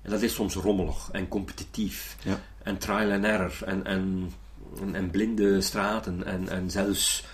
En 0.02 0.11
dat 0.11 0.23
is 0.23 0.35
soms 0.35 0.54
rommelig 0.54 1.09
en 1.12 1.28
competitief. 1.28 2.16
Ja. 2.23 2.40
En 2.62 2.78
trial 2.78 3.12
and 3.12 3.25
error. 3.25 3.59
En, 3.64 3.85
en, 3.85 4.30
en, 4.80 4.95
en 4.95 5.11
blinde 5.11 5.61
straten. 5.61 6.25
En, 6.25 6.49
en 6.49 6.71
zelfs, 6.71 7.25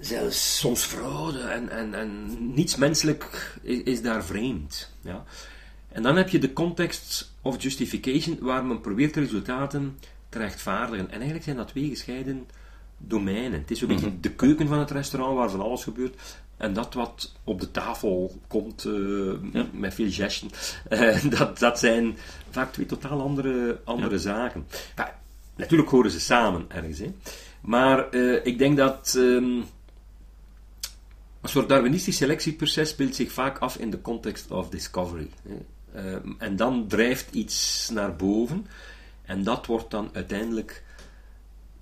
zelfs 0.00 0.58
soms 0.58 0.82
fraude. 0.82 1.40
En, 1.40 1.68
en, 1.68 1.94
en 1.94 2.36
niets 2.54 2.76
menselijk 2.76 3.56
is, 3.62 3.82
is 3.82 4.02
daar 4.02 4.24
vreemd. 4.24 4.90
Ja. 5.00 5.24
En 5.88 6.02
dan 6.02 6.16
heb 6.16 6.28
je 6.28 6.38
de 6.38 6.52
context 6.52 7.32
of 7.42 7.62
justification, 7.62 8.38
waar 8.40 8.64
men 8.64 8.80
probeert 8.80 9.14
de 9.14 9.20
resultaten 9.20 9.98
te 10.28 10.38
rechtvaardigen. 10.38 11.06
En 11.06 11.14
eigenlijk 11.14 11.44
zijn 11.44 11.56
dat 11.56 11.68
twee 11.68 11.88
gescheiden 11.88 12.46
domeinen. 12.98 13.60
Het 13.60 13.70
is 13.70 13.80
een 13.80 13.88
beetje 13.88 14.20
de 14.20 14.30
keuken 14.30 14.68
van 14.68 14.78
het 14.78 14.90
restaurant, 14.90 15.36
waar 15.36 15.50
van 15.50 15.60
alles 15.60 15.82
gebeurt. 15.82 16.40
En 16.56 16.72
dat 16.72 16.94
wat 16.94 17.34
op 17.44 17.60
de 17.60 17.70
tafel 17.70 18.40
komt 18.46 18.84
eh, 18.84 19.52
Ja. 19.52 19.66
met 19.72 19.94
veel 19.94 20.10
gesten, 20.10 20.50
eh, 20.88 21.24
dat, 21.38 21.58
dat 21.58 21.78
zijn 21.78 22.16
vaak 22.50 22.72
twee 22.72 22.86
totaal 22.86 23.20
andere, 23.20 23.80
andere 23.84 24.18
zaken. 24.18 24.66
Ja, 24.96 25.18
natuurlijk 25.56 25.90
horen 25.90 26.10
ze 26.10 26.20
samen 26.20 26.64
ergens. 26.68 26.98
Hè. 26.98 27.14
Maar 27.60 28.10
eh, 28.10 28.46
ik 28.46 28.58
denk 28.58 28.76
dat 28.76 29.14
ehm, 29.16 29.44
een 31.40 31.48
soort 31.48 31.68
Darwinistisch 31.68 32.16
selectieproces 32.16 32.88
speelt 32.88 33.14
zich 33.14 33.32
vaak 33.32 33.58
af 33.58 33.76
in 33.76 33.90
de 33.90 34.00
context 34.00 34.50
of 34.50 34.68
discovery. 34.68 35.30
Hè. 35.48 35.54
Ehm, 35.94 36.32
en 36.38 36.56
dan 36.56 36.86
drijft 36.86 37.34
iets 37.34 37.88
naar 37.92 38.16
boven. 38.16 38.66
En 39.22 39.42
dat 39.42 39.66
wordt 39.66 39.90
dan 39.90 40.10
uiteindelijk 40.12 40.82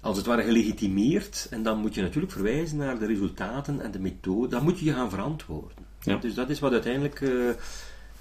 als 0.00 0.16
het 0.16 0.26
ware 0.26 0.42
gelegitimeerd. 0.42 1.46
En 1.50 1.62
dan 1.62 1.78
moet 1.78 1.94
je 1.94 2.02
natuurlijk 2.02 2.32
verwijzen 2.32 2.76
naar 2.76 2.98
de 2.98 3.06
resultaten 3.06 3.80
en 3.80 3.90
de 3.90 3.98
methode. 3.98 4.48
Dan 4.48 4.62
moet 4.62 4.78
je 4.78 4.84
je 4.84 4.92
gaan 4.92 5.10
verantwoorden. 5.10 5.84
Ja. 6.00 6.16
Dus 6.16 6.34
dat 6.34 6.50
is 6.50 6.58
wat 6.58 6.72
uiteindelijk 6.72 7.20
eh, 7.20 7.30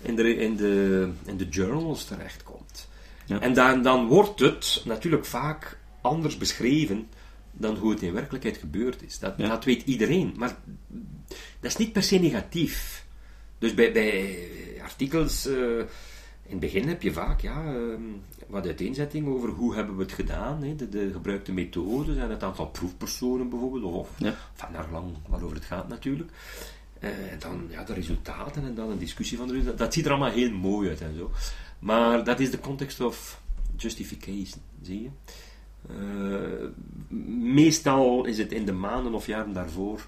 in, 0.01 0.15
de, 0.15 0.35
in, 0.35 0.55
de, 0.55 1.09
in 1.25 1.37
de 1.37 1.47
journals 1.47 2.05
terechtkomt. 2.05 2.89
Ja. 3.25 3.39
En 3.39 3.53
dan, 3.53 3.81
dan 3.81 4.07
wordt 4.07 4.39
het 4.39 4.81
natuurlijk 4.85 5.25
vaak 5.25 5.77
anders 6.01 6.37
beschreven 6.37 7.07
dan 7.51 7.75
hoe 7.75 7.91
het 7.91 8.01
in 8.01 8.13
werkelijkheid 8.13 8.57
gebeurd 8.57 9.01
is. 9.01 9.19
Dat, 9.19 9.33
Ja. 9.37 9.47
dat 9.47 9.63
weet 9.63 9.83
iedereen. 9.85 10.33
Maar 10.37 10.55
dat 11.59 11.71
is 11.71 11.77
niet 11.77 11.93
per 11.93 12.03
se 12.03 12.17
negatief. 12.17 13.04
Dus 13.57 13.73
bij, 13.73 13.91
bij 13.91 14.37
artikels, 14.83 15.45
eh, 15.47 15.77
in 16.47 16.51
het 16.51 16.59
begin 16.59 16.87
heb 16.87 17.01
je 17.01 17.13
vaak 17.13 17.41
ja, 17.41 17.65
ehm, 17.65 18.01
wat 18.47 18.65
uiteenzetting 18.65 19.27
over 19.27 19.49
hoe 19.49 19.75
hebben 19.75 19.95
we 19.95 20.03
het 20.03 20.11
gedaan, 20.11 20.63
hè, 20.63 20.75
de, 20.75 20.89
de 20.89 21.09
gebruikte 21.11 21.51
methodes 21.51 22.17
en 22.17 22.29
het 22.29 22.43
aantal 22.43 22.67
proefpersonen 22.67 23.49
bijvoorbeeld, 23.49 23.83
of 23.83 24.09
Ja. 24.17 24.35
van 24.53 24.71
naar 24.71 24.87
lang 24.91 25.17
waarover 25.27 25.55
het 25.55 25.65
gaat 25.65 25.87
natuurlijk. 25.87 26.31
Eh, 26.99 27.09
en 27.31 27.39
dan 27.39 27.67
ja, 27.69 27.83
de 27.83 27.93
resultaten 27.93 28.63
en 28.63 28.75
dan 28.75 28.89
een 28.89 28.97
discussie 28.97 29.37
van 29.37 29.47
de 29.47 29.53
resultaten. 29.53 29.79
Dat 29.85 29.93
ziet 29.93 30.05
er 30.05 30.11
allemaal 30.11 30.31
heel 30.31 30.51
mooi 30.51 30.89
uit 30.89 31.01
en 31.01 31.17
zo. 31.17 31.31
Maar 31.79 32.23
dat 32.23 32.39
is 32.39 32.51
de 32.51 32.59
context 32.59 33.01
of 33.01 33.41
justification, 33.77 34.61
zie 34.81 35.01
je. 35.01 35.09
Eh, 35.89 36.67
meestal 37.53 38.25
is 38.25 38.37
het 38.37 38.51
in 38.51 38.65
de 38.65 38.71
maanden 38.71 39.13
of 39.13 39.27
jaren 39.27 39.53
daarvoor 39.53 40.07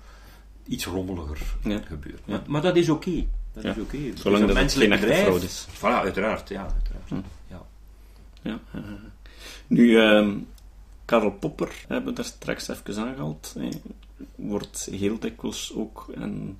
iets 0.67 0.85
rommeliger 0.85 1.39
Ja. 1.63 1.79
gebeurd. 1.85 2.19
Ja. 2.25 2.37
Maar, 2.37 2.41
maar 2.47 2.61
dat 2.61 2.75
is 2.75 2.89
oké. 2.89 3.25
Dat 3.53 3.63
Ja. 3.63 3.69
is 3.75 3.81
oké. 3.81 3.97
Zolang 4.15 4.41
een 4.41 4.47
dat 4.47 4.57
het 4.57 4.73
geen 4.73 4.91
echte 4.91 5.13
fraude 5.13 5.45
is. 5.45 5.67
Voilà, 5.77 5.81
uiteraard. 5.81 6.49
Ja, 6.49 6.61
uiteraard. 6.73 7.09
Hm. 7.09 7.15
Ja. 7.49 7.65
Ja, 8.41 8.59
nu, 9.67 9.97
ehm, 9.99 10.37
Karl 11.05 11.31
Popper 11.31 11.85
hebben 11.87 12.09
we 12.09 12.15
daar 12.15 12.25
straks 12.25 12.67
even 12.67 12.97
aangehaald. 13.03 13.53
eh, 13.57 13.69
wordt 14.35 14.87
heel 14.91 15.19
dikwijls 15.19 15.73
ook 15.75 16.07
en, 16.15 16.59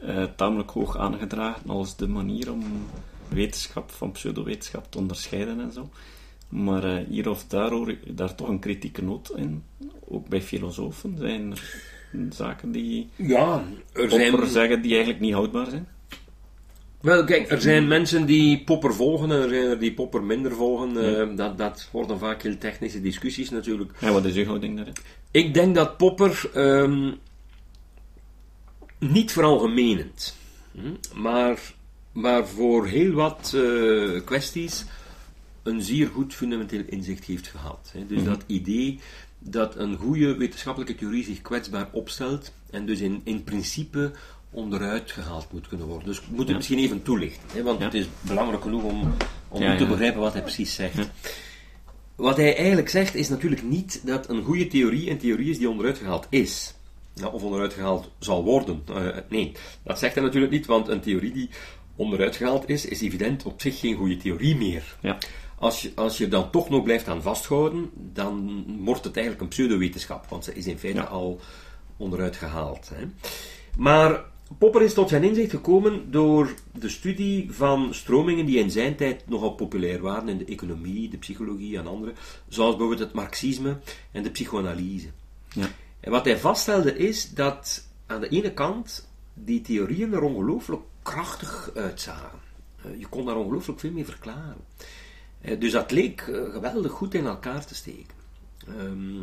eh, 0.00 0.24
tamelijk 0.36 0.70
hoog 0.70 0.96
aangedragen 0.96 1.70
als 1.70 1.96
de 1.96 2.08
manier 2.08 2.52
om 2.52 2.64
wetenschap 3.28 3.90
van 3.90 4.12
pseudowetenschap 4.12 4.90
te 4.90 4.98
onderscheiden 4.98 5.60
en 5.60 5.72
zo. 5.72 5.90
Maar 6.48 6.84
eh, 6.84 7.06
hier 7.08 7.30
of 7.30 7.44
daar 7.46 7.70
hoor 7.70 7.90
ik 7.90 8.16
daar 8.16 8.34
toch 8.34 8.48
een 8.48 8.58
kritieke 8.58 9.02
noot 9.02 9.30
in. 9.36 9.62
Ook 10.08 10.28
bij 10.28 10.42
filosofen 10.42 11.16
zijn 11.18 11.50
er 11.50 11.82
zaken 12.30 12.72
die 12.72 13.08
Ja, 13.16 13.64
er 13.92 14.08
Popper 14.08 14.18
zijn... 14.18 14.46
zeggen 14.46 14.82
die 14.82 14.90
eigenlijk 14.90 15.20
niet 15.20 15.32
houdbaar 15.32 15.66
zijn. 15.70 15.88
Wel, 17.00 17.24
kijk, 17.24 17.50
er 17.50 17.60
zijn 17.60 17.88
mensen 17.88 18.26
die 18.26 18.64
Popper 18.64 18.94
volgen 18.94 19.30
en 19.30 19.42
er 19.42 19.48
zijn 19.48 19.66
er 19.66 19.78
die 19.78 19.94
Popper 19.94 20.22
minder 20.22 20.52
volgen. 20.52 21.18
Eh, 21.18 21.36
dat, 21.36 21.58
dat 21.58 21.88
worden 21.92 22.18
vaak 22.18 22.42
heel 22.42 22.58
technische 22.58 23.00
discussies 23.00 23.50
natuurlijk. 23.50 23.92
En 24.00 24.12
wat 24.12 24.24
is 24.24 24.36
uw 24.36 24.44
houding 24.44 24.76
daarin? 24.76 24.94
Ik 25.30 25.54
denk 25.54 25.74
dat 25.74 25.96
Popper 25.96 26.50
ehm, 26.54 27.12
niet 28.98 29.32
veralgemenend, 29.32 30.36
hm, 30.72 31.20
maar, 31.20 31.58
maar 32.12 32.46
voor 32.46 32.86
heel 32.86 33.12
wat 33.12 33.52
eh, 33.54 34.24
kwesties 34.24 34.84
een 35.62 35.82
zeer 35.82 36.06
goed 36.06 36.34
fundamenteel 36.34 36.82
inzicht 36.86 37.24
heeft 37.24 37.46
gehad. 37.46 37.90
Hè. 37.92 38.06
Dus 38.06 38.24
dat 38.24 38.44
idee 38.46 39.00
dat 39.38 39.76
een 39.76 39.96
goede 39.96 40.36
wetenschappelijke 40.36 40.94
theorie 40.94 41.24
zich 41.24 41.42
kwetsbaar 41.42 41.88
opstelt 41.92 42.52
en 42.70 42.86
dus 42.86 43.00
in, 43.00 43.20
in 43.24 43.44
principe 43.44 44.10
onderuit 44.50 45.10
gehaald 45.10 45.52
moet 45.52 45.68
kunnen 45.68 45.86
worden. 45.86 46.06
Dus 46.06 46.18
ik 46.18 46.28
moet 46.28 46.38
het 46.38 46.48
Ja. 46.48 46.54
misschien 46.56 46.78
even 46.78 47.02
toelichten, 47.02 47.48
hè, 47.52 47.62
want 47.62 47.78
Ja. 47.78 47.84
het 47.84 47.94
is 47.94 48.06
belangrijk 48.20 48.62
genoeg 48.62 48.82
om, 48.82 49.12
om 49.48 49.62
Ja, 49.62 49.76
te 49.76 49.86
begrijpen 49.86 50.20
wat 50.20 50.32
hij 50.32 50.42
precies 50.42 50.74
zegt. 50.74 51.08
Wat 52.16 52.36
hij 52.36 52.56
eigenlijk 52.56 52.88
zegt 52.88 53.14
is 53.14 53.28
natuurlijk 53.28 53.62
niet 53.62 54.06
dat 54.06 54.28
een 54.28 54.42
goede 54.42 54.66
theorie 54.66 55.10
een 55.10 55.18
theorie 55.18 55.50
is 55.50 55.58
die 55.58 55.68
onderuit 55.68 55.98
gehaald 55.98 56.26
is. 56.30 56.74
Ja, 57.14 57.26
of 57.28 57.42
onderuit 57.42 57.72
gehaald 57.72 58.10
zal 58.18 58.44
worden. 58.44 58.82
Eh, 58.88 59.06
nee, 59.28 59.52
dat 59.82 59.98
zegt 59.98 60.14
hij 60.14 60.22
natuurlijk 60.22 60.52
niet, 60.52 60.66
want 60.66 60.88
een 60.88 61.00
theorie 61.00 61.32
die 61.32 61.50
onderuit 61.96 62.36
gehaald 62.36 62.68
is, 62.68 62.84
is 62.86 63.00
evident 63.00 63.44
op 63.44 63.60
zich 63.60 63.78
geen 63.78 63.94
goede 63.96 64.16
theorie 64.16 64.56
meer. 64.56 64.96
Ja. 65.00 65.18
Als 65.58 65.82
je, 65.82 65.92
als 65.94 66.18
je 66.18 66.28
dan 66.28 66.50
toch 66.50 66.68
nog 66.68 66.82
blijft 66.82 67.08
aan 67.08 67.22
vasthouden, 67.22 67.90
dan 67.94 68.64
wordt 68.84 69.04
het 69.04 69.16
eigenlijk 69.16 69.44
een 69.44 69.50
pseudowetenschap, 69.50 70.26
want 70.28 70.44
ze 70.44 70.54
is 70.54 70.66
in 70.66 70.78
feite 70.78 71.06
al 71.06 71.40
onderuit 71.96 72.36
gehaald. 72.36 72.90
Hè. 72.94 73.04
Maar 73.76 74.24
Popper 74.58 74.82
is 74.82 74.94
tot 74.94 75.08
zijn 75.08 75.24
inzicht 75.24 75.50
gekomen 75.50 76.10
door 76.10 76.54
de 76.72 76.88
studie 76.88 77.52
van 77.52 77.94
stromingen 77.94 78.46
die 78.46 78.58
in 78.58 78.70
zijn 78.70 78.96
tijd 78.96 79.28
nogal 79.28 79.50
populair 79.50 80.00
waren 80.00 80.28
in 80.28 80.38
de 80.38 80.44
economie, 80.44 81.08
de 81.08 81.16
psychologie 81.16 81.78
en 81.78 81.86
andere, 81.86 82.12
zoals 82.48 82.76
bijvoorbeeld 82.76 83.06
het 83.08 83.12
marxisme 83.12 83.78
en 84.12 84.22
de 84.22 84.30
psychoanalyse. 84.30 85.08
Ja. 85.52 85.70
En 86.00 86.10
wat 86.10 86.24
hij 86.24 86.38
vaststelde 86.38 86.96
is 86.96 87.30
dat 87.30 87.88
aan 88.06 88.20
de 88.20 88.28
ene 88.28 88.52
kant 88.52 89.08
die 89.34 89.60
theorieën 89.60 90.12
er 90.12 90.22
ongelooflijk 90.22 90.82
krachtig 91.02 91.70
uitzagen. 91.74 92.38
Eh, 92.82 92.98
Je 92.98 93.06
kon 93.06 93.24
daar 93.24 93.36
ongelooflijk 93.36 93.80
veel 93.80 93.92
mee 93.92 94.04
verklaren. 94.04 94.64
Eh, 95.40 95.60
Dus 95.60 95.72
dat 95.72 95.90
leek 95.90 96.20
eh, 96.20 96.52
geweldig 96.52 96.92
goed 96.92 97.14
in 97.14 97.26
elkaar 97.26 97.66
te 97.66 97.74
steken. 97.74 98.16
Ehm, 98.68 99.22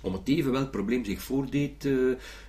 om 0.00 0.12
het 0.12 0.28
even 0.28 0.52
welk 0.52 0.70
probleem 0.70 1.04
zich 1.04 1.22
voordeed, 1.22 1.84
eh, 1.84 1.92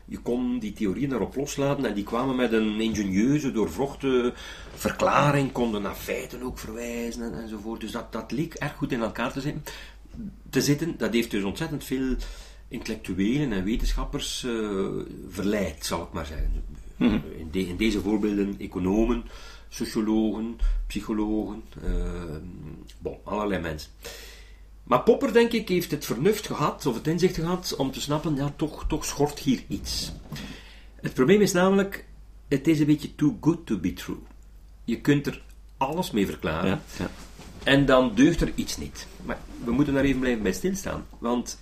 je 0.05 0.17
kon 0.23 0.59
die 0.59 0.73
theorieën 0.73 1.11
erop 1.13 1.35
loslaten 1.35 1.85
en 1.85 1.93
die 1.93 2.03
kwamen 2.03 2.35
met 2.35 2.51
een 2.53 2.79
ingenieuze, 2.81 3.51
doorvrochte 3.51 4.33
verklaring, 4.73 5.51
konden 5.51 5.81
naar 5.81 5.95
feiten 5.95 6.41
ook 6.43 6.59
verwijzen 6.59 7.21
en, 7.23 7.41
enzovoort. 7.41 7.81
Dus 7.81 7.91
dat, 7.91 8.11
dat 8.11 8.31
leek 8.31 8.53
erg 8.53 8.75
goed 8.75 8.91
in 8.91 9.01
elkaar 9.01 9.31
te 9.33 9.41
zitten. 9.41 9.63
Te 10.49 10.61
zitten. 10.61 10.95
Dat 10.97 11.13
heeft 11.13 11.31
dus 11.31 11.43
ontzettend 11.43 11.83
veel 11.83 12.15
intellectuelen 12.67 13.51
en 13.51 13.63
wetenschappers 13.63 14.45
verleid, 15.29 15.85
zal 15.85 16.01
ik 16.03 16.11
maar 16.11 16.25
zeggen. 16.25 16.51
In, 16.97 17.47
de- 17.51 17.67
in 17.67 17.77
deze 17.77 18.01
voorbeelden 18.01 18.55
economen, 18.59 19.23
sociologen, 19.69 20.57
psychologen, 20.87 21.63
eh, 21.83 21.91
bon, 22.99 23.17
allerlei 23.23 23.61
mensen. 23.61 23.91
Maar 24.83 25.01
Popper, 25.03 25.33
denk 25.33 25.51
ik, 25.51 25.67
heeft 25.69 25.91
het 25.91 26.05
vernuft 26.05 26.47
gehad, 26.47 26.85
of 26.85 26.95
het 26.95 27.07
inzicht 27.07 27.35
gehad, 27.35 27.75
om 27.75 27.91
te 27.91 28.01
snappen, 28.01 28.35
ja, 28.35 28.53
toch, 28.55 28.85
toch 28.87 29.05
schort 29.05 29.39
hier 29.39 29.63
iets. 29.67 30.11
Het 30.95 31.13
probleem 31.13 31.41
is 31.41 31.51
namelijk, 31.51 32.05
het 32.47 32.67
is 32.67 32.79
een 32.79 32.85
beetje 32.85 33.15
too 33.15 33.37
good 33.41 33.65
to 33.65 33.77
be 33.77 33.93
true. 33.93 34.17
Je 34.83 35.01
kunt 35.01 35.27
er 35.27 35.43
alles 35.77 36.11
mee 36.11 36.25
verklaren, 36.25 36.69
Ja, 36.69 36.81
ja. 36.97 37.09
en 37.63 37.85
dan 37.85 38.15
deugt 38.15 38.41
er 38.41 38.51
iets 38.55 38.77
niet. 38.77 39.07
Maar 39.25 39.37
we 39.63 39.71
moeten 39.71 39.93
daar 39.93 40.03
even 40.03 40.19
blijven 40.19 40.43
bij 40.43 40.51
stilstaan, 40.53 41.05
want 41.19 41.59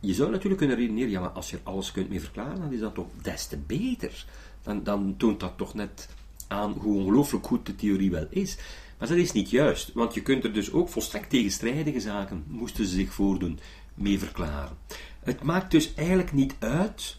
je 0.00 0.14
zou 0.14 0.30
natuurlijk 0.30 0.58
kunnen 0.58 0.76
redeneren, 0.76 1.10
ja, 1.10 1.20
maar 1.20 1.28
als 1.28 1.50
je 1.50 1.56
er 1.56 1.62
alles 1.64 1.92
kunt 1.92 2.08
mee 2.08 2.20
verklaren, 2.20 2.60
dan 2.60 2.72
is 2.72 2.80
dat 2.80 2.94
toch 2.94 3.08
des 3.22 3.46
te 3.46 3.56
beter. 3.56 4.24
Dan, 4.62 4.82
dan 4.82 5.14
toont 5.16 5.40
dat 5.40 5.52
toch 5.56 5.74
net 5.74 6.08
aan 6.50 6.72
hoe 6.72 6.98
ongelooflijk 6.98 7.46
goed 7.46 7.66
de 7.66 7.74
theorie 7.74 8.10
wel 8.10 8.26
is. 8.30 8.56
Maar 8.98 9.08
dat 9.08 9.16
is 9.16 9.32
niet 9.32 9.50
juist, 9.50 9.92
want 9.92 10.14
je 10.14 10.22
kunt 10.22 10.44
er 10.44 10.52
dus 10.52 10.72
ook 10.72 10.88
volstrekt 10.88 11.30
tegenstrijdige 11.30 12.00
zaken, 12.00 12.44
moesten 12.46 12.86
ze 12.86 12.94
zich 12.94 13.12
voordoen, 13.12 13.58
mee 13.94 14.18
verklaren. 14.18 14.76
Het 15.22 15.42
maakt 15.42 15.70
dus 15.70 15.94
eigenlijk 15.94 16.32
niet 16.32 16.54
uit 16.58 17.18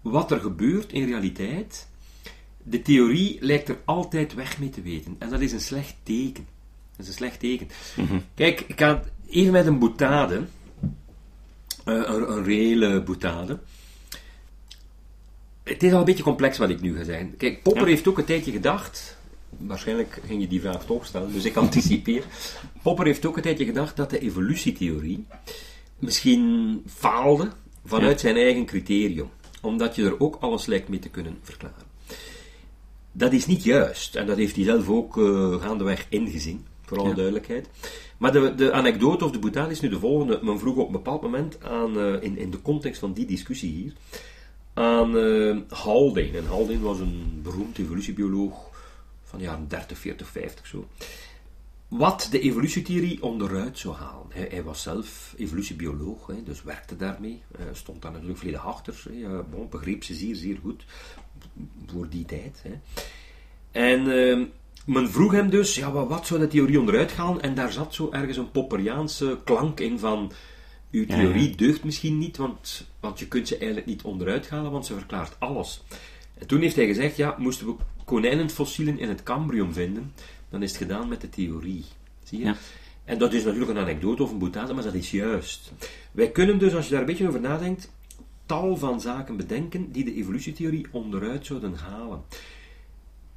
wat 0.00 0.30
er 0.30 0.40
gebeurt 0.40 0.92
in 0.92 1.06
realiteit. 1.06 1.88
De 2.62 2.82
theorie 2.82 3.36
lijkt 3.40 3.68
er 3.68 3.78
altijd 3.84 4.34
weg 4.34 4.58
mee 4.58 4.70
te 4.70 4.82
weten. 4.82 5.16
En 5.18 5.30
dat 5.30 5.40
is 5.40 5.52
een 5.52 5.60
slecht 5.60 5.94
teken. 6.02 6.46
Dat 6.90 7.00
is 7.00 7.08
een 7.08 7.12
slecht 7.12 7.40
teken. 7.40 7.68
Kijk, 8.34 8.60
ik 8.60 8.78
ga 8.78 9.02
even 9.28 9.52
met 9.52 9.66
een 9.66 9.78
boutade, 9.78 10.44
eh, 11.84 11.94
een, 11.94 12.30
een 12.30 12.44
reële 12.44 13.02
boutade. 13.02 13.58
Het 15.62 15.82
is 15.82 15.92
al 15.92 15.98
een 15.98 16.04
beetje 16.04 16.22
complex 16.22 16.58
wat 16.58 16.70
ik 16.70 16.80
nu 16.80 16.96
ga 16.96 17.04
zeggen. 17.04 17.36
Kijk, 17.36 17.62
Popper 17.62 17.82
Ja. 17.82 17.88
heeft 17.88 18.08
ook 18.08 18.18
een 18.18 18.24
tijdje 18.24 18.52
gedacht. 18.52 19.16
Waarschijnlijk 19.58 20.20
ging 20.26 20.40
je 20.40 20.48
die 20.48 20.60
vraag 20.60 20.84
toch 20.84 21.06
stellen, 21.06 21.32
dus 21.32 21.44
ik 21.44 21.56
anticipeer. 21.56 22.24
Popper 22.82 23.06
heeft 23.06 23.26
ook 23.26 23.36
een 23.36 23.42
tijdje 23.42 23.64
gedacht 23.64 23.96
dat 23.96 24.10
de 24.10 24.18
evolutietheorie 24.18 25.26
misschien 25.98 26.82
faalde 26.86 27.48
vanuit 27.84 28.20
zijn 28.20 28.36
eigen 28.36 28.66
criterium, 28.66 29.28
omdat 29.60 29.96
je 29.96 30.04
er 30.04 30.20
ook 30.20 30.36
alles 30.40 30.66
lijkt 30.66 30.88
mee 30.88 30.98
te 30.98 31.08
kunnen 31.08 31.38
verklaren. 31.42 31.90
Dat 33.12 33.32
is 33.32 33.46
niet 33.46 33.64
juist, 33.64 34.14
en 34.16 34.26
dat 34.26 34.36
heeft 34.36 34.56
hij 34.56 34.64
zelf 34.64 34.88
ook 34.88 35.18
eh, 35.18 35.54
gaandeweg 35.62 36.06
ingezien, 36.08 36.64
voor 36.84 36.98
alle 36.98 37.08
Ja. 37.08 37.14
duidelijkheid. 37.14 37.68
Maar 38.18 38.32
de, 38.32 38.54
de 38.54 38.72
anekdote 38.72 39.24
of 39.24 39.30
de 39.30 39.38
boutade 39.38 39.70
is 39.70 39.80
nu 39.80 39.88
de 39.88 39.98
volgende. 39.98 40.38
Men 40.42 40.58
vroeg 40.58 40.76
op 40.76 40.86
een 40.86 40.92
bepaald 40.92 41.22
moment 41.22 41.62
aan, 41.64 41.98
eh, 41.98 42.22
in, 42.22 42.38
in 42.38 42.50
de 42.50 42.62
context 42.62 43.00
van 43.00 43.12
die 43.12 43.26
discussie 43.26 43.72
hier, 43.72 43.92
aan 44.74 45.18
eh 45.18 45.56
Haldane. 45.68 46.36
En 46.36 46.46
Haldane 46.46 46.80
was 46.80 47.00
een 47.00 47.40
beroemd 47.42 47.78
evolutiebioloog 47.78 48.70
van 49.22 49.38
de 49.38 49.44
jaren 49.44 49.68
30, 49.68 49.98
40, 49.98 50.28
50 50.28 50.66
zo. 50.66 50.88
Wat 51.88 52.28
de 52.30 52.40
evolutietheorie 52.40 53.22
onderuit 53.22 53.78
zou 53.78 53.94
halen. 53.94 54.26
Hij, 54.28 54.48
hij 54.50 54.62
was 54.62 54.82
zelf 54.82 55.34
evolutiebioloog, 55.36 56.26
hè, 56.26 56.42
dus 56.42 56.62
werkte 56.62 56.96
daarmee. 56.96 57.42
Eh, 57.58 57.64
stond 57.72 58.02
daar 58.02 58.10
natuurlijk 58.10 58.38
volledig 58.38 58.66
achter. 58.66 59.02
Hè, 59.10 59.42
bon, 59.42 59.68
begreep 59.68 60.04
ze 60.04 60.14
zeer, 60.14 60.34
zeer 60.34 60.58
goed 60.62 60.84
voor 61.86 62.08
die 62.08 62.24
tijd. 62.24 62.62
Hè. 62.62 62.72
En 63.70 64.00
eh, 64.00 64.46
men 64.86 65.10
vroeg 65.10 65.32
hem 65.32 65.50
dus, 65.50 65.74
ja, 65.74 65.92
wat, 65.92 66.08
wat 66.08 66.26
zou 66.26 66.40
de 66.40 66.48
theorie 66.48 66.78
onderuit 66.78 67.12
gaan? 67.12 67.40
En 67.40 67.54
daar 67.54 67.72
zat 67.72 67.94
zo 67.94 68.08
ergens 68.10 68.36
een 68.36 68.50
Popperiaanse 68.50 69.38
klank 69.44 69.80
in 69.80 69.98
van, 69.98 70.32
uw 70.92 71.06
theorie 71.06 71.50
ja. 71.50 71.56
deugt 71.56 71.84
misschien 71.84 72.18
niet, 72.18 72.36
want, 72.36 72.86
want 73.00 73.18
je 73.18 73.28
kunt 73.28 73.48
ze 73.48 73.56
eigenlijk 73.56 73.86
niet 73.86 74.02
onderuit 74.02 74.48
halen, 74.48 74.70
want 74.70 74.86
ze 74.86 74.94
verklaart 74.94 75.36
alles. 75.38 75.82
En 76.38 76.46
toen 76.46 76.60
heeft 76.60 76.76
hij 76.76 76.86
gezegd, 76.86 77.16
ja, 77.16 77.34
moesten 77.38 77.66
we 77.66 77.74
konijnenfossielen 78.04 78.98
in 78.98 79.08
het 79.08 79.22
Cambrium 79.22 79.72
vinden, 79.72 80.12
dan 80.48 80.62
is 80.62 80.68
het 80.68 80.78
gedaan 80.78 81.08
met 81.08 81.20
de 81.20 81.28
theorie. 81.28 81.84
Zie 82.22 82.38
je? 82.38 82.44
Ja. 82.44 82.56
En 83.04 83.18
dat 83.18 83.32
is 83.32 83.44
natuurlijk 83.44 83.70
een 83.70 83.78
anekdote 83.78 84.22
of 84.22 84.30
een 84.30 84.38
boutade, 84.38 84.72
maar 84.72 84.84
dat 84.84 84.94
is 84.94 85.10
juist. 85.10 85.72
Wij 86.12 86.30
kunnen 86.30 86.58
dus, 86.58 86.74
als 86.74 86.84
je 86.84 86.90
daar 86.90 87.00
een 87.00 87.06
beetje 87.06 87.28
over 87.28 87.40
nadenkt, 87.40 87.90
tal 88.46 88.76
van 88.76 89.00
zaken 89.00 89.36
bedenken 89.36 89.92
die 89.92 90.04
de 90.04 90.14
evolutietheorie 90.14 90.86
onderuit 90.90 91.46
zouden 91.46 91.74
halen. 91.74 92.22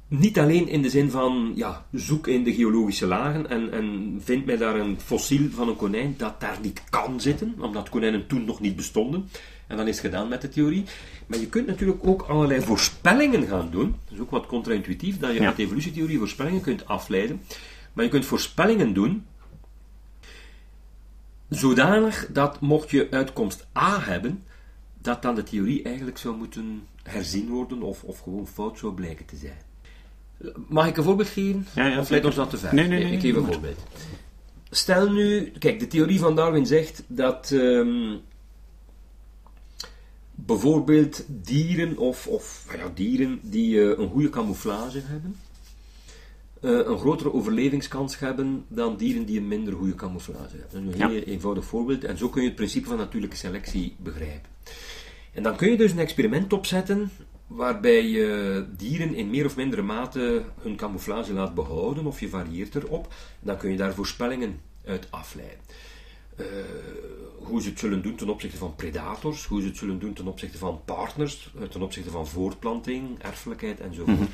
Niet 0.08 0.38
alleen 0.38 0.68
in 0.68 0.82
de 0.82 0.90
zin 0.90 1.10
van, 1.10 1.52
ja, 1.54 1.86
zoek 1.92 2.26
in 2.26 2.44
de 2.44 2.54
geologische 2.54 3.06
lagen 3.06 3.50
en, 3.50 3.72
en 3.72 4.18
vind 4.24 4.46
mij 4.46 4.56
daar 4.56 4.74
een 4.74 5.00
fossiel 5.00 5.50
van 5.50 5.68
een 5.68 5.76
konijn 5.76 6.14
dat 6.16 6.40
daar 6.40 6.58
niet 6.62 6.82
kan 6.90 7.20
zitten, 7.20 7.54
omdat 7.58 7.88
konijnen 7.88 8.26
toen 8.26 8.44
nog 8.44 8.60
niet 8.60 8.76
bestonden. 8.76 9.28
En 9.66 9.76
dan 9.76 9.88
is 9.88 9.96
het 9.96 10.04
gedaan 10.04 10.28
met 10.28 10.40
de 10.40 10.48
theorie. 10.48 10.84
Maar 11.26 11.38
je 11.38 11.46
kunt 11.46 11.66
natuurlijk 11.66 12.06
ook 12.06 12.22
allerlei 12.22 12.60
voorspellingen 12.60 13.46
gaan 13.46 13.68
doen. 13.70 13.94
Dat 14.04 14.14
is 14.14 14.20
ook 14.20 14.30
wat 14.30 14.46
contra-intuïtief, 14.46 15.18
dat 15.18 15.32
je 15.32 15.40
Ja. 15.40 15.46
uit 15.46 15.56
de 15.56 15.62
evolutietheorie 15.62 16.18
voorspellingen 16.18 16.60
kunt 16.60 16.86
afleiden. 16.86 17.40
Maar 17.92 18.04
je 18.04 18.10
kunt 18.10 18.24
voorspellingen 18.24 18.92
doen 18.92 19.24
zodanig 21.48 22.28
dat 22.32 22.60
mocht 22.60 22.90
je 22.90 23.06
uitkomst 23.10 23.66
A 23.78 24.00
hebben, 24.00 24.44
dat 25.00 25.22
dan 25.22 25.34
de 25.34 25.42
theorie 25.42 25.82
eigenlijk 25.82 26.18
zou 26.18 26.36
moeten 26.36 26.86
herzien 27.02 27.48
worden 27.48 27.82
of, 27.82 28.04
of 28.04 28.18
gewoon 28.20 28.46
fout 28.46 28.78
zou 28.78 28.94
blijken 28.94 29.26
te 29.26 29.36
zijn. 29.36 29.65
Mag 30.68 30.86
ik 30.86 30.96
een 30.96 31.02
voorbeeld 31.04 31.28
geven? 31.28 31.66
Ja, 31.74 31.86
ja, 31.86 31.98
of 32.00 32.08
leidt 32.10 32.26
ons 32.26 32.34
dat 32.34 32.50
te 32.50 32.56
ver? 32.58 32.74
Nee, 32.74 32.88
nee, 32.88 33.02
nee, 33.04 33.12
ik 33.12 33.20
geef 33.20 33.36
een 33.36 33.44
voorbeeld. 33.46 33.78
Stel 34.70 35.10
nu, 35.10 35.52
kijk, 35.58 35.80
de 35.80 35.86
theorie 35.86 36.18
van 36.18 36.36
Darwin 36.36 36.66
zegt 36.66 37.02
dat 37.06 37.50
ehm, 37.52 38.16
bijvoorbeeld 40.34 41.24
dieren 41.28 41.98
of, 41.98 42.26
of 42.26 42.66
ja, 42.76 42.90
dieren 42.94 43.38
die 43.42 43.80
eh, 43.80 43.98
een 43.98 44.08
goede 44.08 44.28
camouflage 44.28 45.00
hebben, 45.04 45.36
eh, 46.60 46.70
een 46.70 46.98
grotere 46.98 47.32
overlevingskans 47.32 48.18
hebben 48.18 48.64
dan 48.68 48.96
dieren 48.96 49.24
die 49.26 49.38
een 49.38 49.48
minder 49.48 49.74
goede 49.74 49.94
camouflage 49.94 50.56
hebben. 50.56 50.68
Dat 50.70 50.94
is 50.94 51.00
een 51.00 51.08
Ja. 51.08 51.08
heel 51.08 51.22
eenvoudig 51.22 51.64
voorbeeld 51.64 52.04
en 52.04 52.18
zo 52.18 52.28
kun 52.28 52.40
je 52.42 52.46
het 52.46 52.56
principe 52.56 52.88
van 52.88 52.96
natuurlijke 52.96 53.36
selectie 53.36 53.94
begrijpen. 53.98 54.50
En 55.32 55.42
dan 55.42 55.56
kun 55.56 55.70
je 55.70 55.76
dus 55.76 55.92
een 55.92 55.98
experiment 55.98 56.52
opzetten 56.52 57.10
waarbij 57.46 58.06
je 58.06 58.64
dieren 58.76 59.14
in 59.14 59.30
meer 59.30 59.44
of 59.44 59.56
mindere 59.56 59.82
mate 59.82 60.44
hun 60.60 60.76
camouflage 60.76 61.32
laat 61.32 61.54
behouden 61.54 62.06
of 62.06 62.20
je 62.20 62.28
varieert 62.28 62.74
erop. 62.74 63.14
Dan 63.40 63.56
kun 63.56 63.70
je 63.70 63.76
daar 63.76 63.94
voorspellingen 63.94 64.60
uit 64.84 65.06
afleiden. 65.10 65.58
Eh, 66.36 66.46
hoe 67.38 67.62
ze 67.62 67.68
het 67.68 67.78
zullen 67.78 68.02
doen 68.02 68.14
ten 68.14 68.28
opzichte 68.28 68.56
van 68.56 68.74
predators, 68.74 69.46
hoe 69.46 69.60
ze 69.60 69.66
het 69.66 69.76
zullen 69.76 69.98
doen 69.98 70.12
ten 70.12 70.26
opzichte 70.26 70.58
van 70.58 70.80
partners, 70.84 71.52
eh, 71.60 71.68
ten 71.68 71.82
opzichte 71.82 72.10
van 72.10 72.26
voortplanting, 72.26 73.22
erfelijkheid 73.22 73.80
enzovoort. 73.80 74.30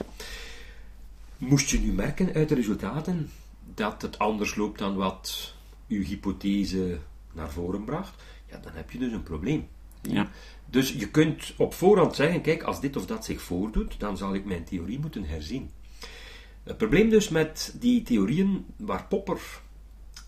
Moest 1.39 1.71
je 1.71 1.81
nu 1.81 1.93
merken 1.93 2.33
uit 2.35 2.49
de 2.49 2.55
resultaten 2.55 3.31
dat 3.75 4.03
het 4.03 4.19
anders 4.19 4.55
loopt 4.55 4.79
dan 4.79 4.95
wat 4.97 5.55
uw 5.89 6.03
hypothese 6.03 6.99
naar 7.33 7.51
voren 7.51 7.85
bracht, 7.85 8.23
ja, 8.51 8.59
dan 8.59 8.73
heb 8.75 8.91
je 8.91 8.99
dus 8.99 9.13
een 9.13 9.23
probleem. 9.23 9.69
Ja. 10.03 10.31
Dus 10.73 10.93
je 10.93 11.09
kunt 11.09 11.55
op 11.57 11.75
voorhand 11.75 12.15
zeggen, 12.15 12.41
kijk, 12.41 12.63
als 12.63 12.81
dit 12.81 12.97
of 12.97 13.07
dat 13.07 13.25
zich 13.25 13.43
voordoet, 13.43 13.95
dan 13.99 14.17
zal 14.17 14.35
ik 14.35 14.45
mijn 14.45 14.65
theorie 14.65 14.99
moeten 14.99 15.25
herzien. 15.25 15.71
Het 16.63 16.77
probleem 16.77 17.09
dus 17.09 17.29
met 17.29 17.75
die 17.79 18.03
theorieën 18.03 18.65
waar 18.77 19.07
Popper 19.09 19.41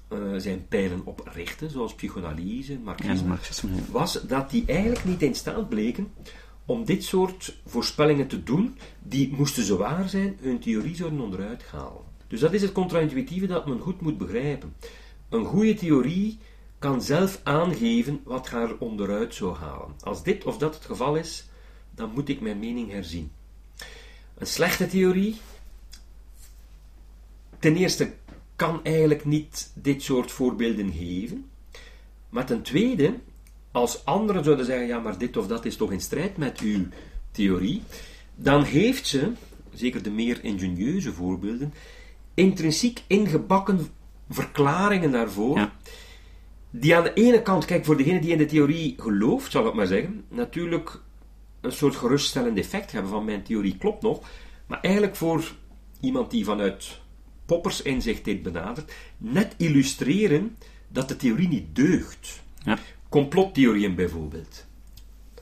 eh, 0.09 0.19
zijn 0.37 0.67
pijlen 0.69 1.01
op 1.05 1.31
richtte, 1.33 1.69
zoals 1.69 1.95
psychoanalyse, 1.95 2.79
marxisme, 2.79 3.75
ja. 3.75 3.81
was 3.91 4.23
dat 4.27 4.51
die 4.51 4.65
eigenlijk 4.67 5.05
niet 5.05 5.23
in 5.23 5.35
staat 5.35 5.69
bleken 5.69 6.13
om 6.65 6.85
dit 6.85 7.05
soort 7.05 7.57
voorspellingen 7.67 8.27
te 8.27 8.43
doen, 8.43 8.79
die, 9.03 9.33
moesten 9.37 9.65
ze 9.65 9.77
waar 9.77 10.09
zijn, 10.09 10.37
hun 10.41 10.59
theorie 10.59 10.97
zouden 10.97 11.21
onderuit 11.21 11.63
halen. 11.63 12.03
Dus 12.27 12.41
dat 12.41 12.53
is 12.53 12.63
het 12.63 12.73
contra-intuïtieve 12.73 13.47
dat 13.47 13.67
men 13.67 13.81
goed 13.81 14.01
moet 14.01 14.19
begrijpen. 14.19 14.75
Een 15.29 15.45
goede 15.45 15.75
theorie 15.75 16.39
kan 16.85 17.03
zelf 17.03 17.41
aangeven 17.43 18.21
wat 18.25 18.49
haar 18.49 18.75
onderuit 18.79 19.35
zou 19.35 19.57
halen. 19.57 19.95
Als 20.01 20.23
dit 20.23 20.45
of 20.45 20.59
dat 20.59 20.75
het 20.75 20.85
geval 20.85 21.17
is, 21.17 21.49
dan 21.91 22.11
moet 22.15 22.29
ik 22.29 22.41
mijn 22.41 22.59
mening 22.59 22.91
herzien. 22.91 23.31
Een 24.35 24.47
slechte 24.47 24.87
theorie, 24.87 25.37
ten 27.59 27.77
eerste 27.77 28.13
kan 28.57 28.81
eigenlijk 28.83 29.25
niet 29.25 29.71
dit 29.75 30.03
soort 30.03 30.31
voorbeelden 30.31 30.93
geven. 30.93 31.51
Maar 32.29 32.47
ten 32.47 32.63
tweede, 32.63 33.15
als 33.73 34.05
anderen 34.05 34.45
zouden 34.45 34.67
zeggen, 34.67 34.87
ja, 34.87 34.99
maar 34.99 35.19
dit 35.19 35.37
of 35.37 35.47
dat 35.47 35.65
is 35.65 35.77
toch 35.77 35.93
in 35.93 36.01
strijd 36.01 36.37
met 36.37 36.61
uw 36.61 36.87
theorie, 37.31 37.83
dan 38.35 38.63
heeft 38.63 39.07
ze, 39.07 39.33
zeker 39.75 40.03
de 40.03 40.11
meer 40.11 40.45
ingenieuze 40.45 41.13
voorbeelden, 41.13 41.75
intrinsiek 42.35 43.03
ingebakken 43.07 43.89
verklaringen 44.29 45.11
daarvoor. 45.11 45.59
Ja. 45.59 45.73
Die 46.77 46.97
aan 46.97 47.03
de 47.03 47.13
ene 47.13 47.43
kant, 47.43 47.65
kijk, 47.65 47.85
voor 47.85 47.97
degene 47.97 48.21
die 48.21 48.31
in 48.31 48.39
de 48.39 48.47
theorie 48.47 48.95
gelooft, 48.99 49.51
zal 49.51 49.67
ik 49.67 49.75
maar 49.75 49.87
zeggen, 49.87 50.25
natuurlijk 50.29 51.01
een 51.61 51.73
soort 51.73 51.97
geruststellend 51.97 52.59
effect 52.59 52.93
hebben 52.93 53.11
van 53.11 53.25
mijn 53.25 53.43
theorie 53.43 53.77
klopt 53.77 54.03
nog, 54.03 54.29
maar 54.67 54.81
eigenlijk 54.81 55.17
voor 55.17 55.53
iemand 56.01 56.31
die 56.31 56.45
vanuit 56.45 57.01
Poppers 57.47 57.83
inzicht 57.83 58.25
dit 58.25 58.43
benadert, 58.43 58.93
net 59.17 59.55
illustreren 59.57 60.57
dat 60.89 61.09
de 61.09 61.17
theorie 61.17 61.49
niet 61.49 61.77
deugt. 61.77 62.43
Ja. 62.65 62.79
Complottheorieën 63.09 63.95
bijvoorbeeld. 63.95 64.67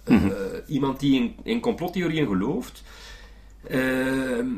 Eh, 0.04 0.18
iemand 0.66 1.00
die 1.00 1.20
in, 1.20 1.34
in 1.42 1.60
complottheorieën 1.60 2.26
gelooft, 2.26 2.82
ehm, 3.68 4.48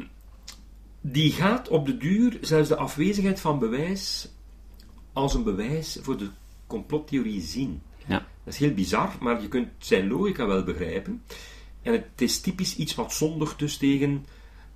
die 1.01 1.33
gaat 1.33 1.69
op 1.69 1.87
de 1.87 1.97
duur 1.97 2.39
zelfs 2.41 2.69
de 2.69 2.77
afwezigheid 2.77 3.41
van 3.41 3.59
bewijs 3.59 4.29
als 5.13 5.35
een 5.35 5.45
bewijs 5.45 5.99
voor 6.03 6.17
de 6.19 6.29
complottheorie 6.67 7.41
zien. 7.41 7.83
Ja. 8.07 8.27
Dat 8.45 8.55
is 8.55 8.61
heel 8.61 8.75
bizar, 8.75 9.13
maar 9.21 9.43
je 9.43 9.49
kunt 9.49 9.69
zijn 9.79 10.09
logica 10.09 10.47
wel 10.47 10.65
begrijpen. 10.65 11.23
En 11.83 11.93
het 11.93 12.21
is 12.21 12.41
typisch 12.41 12.77
iets 12.77 12.95
wat 12.95 13.13
zondigt 13.13 13.59
dus 13.59 13.77
tegen 13.77 14.27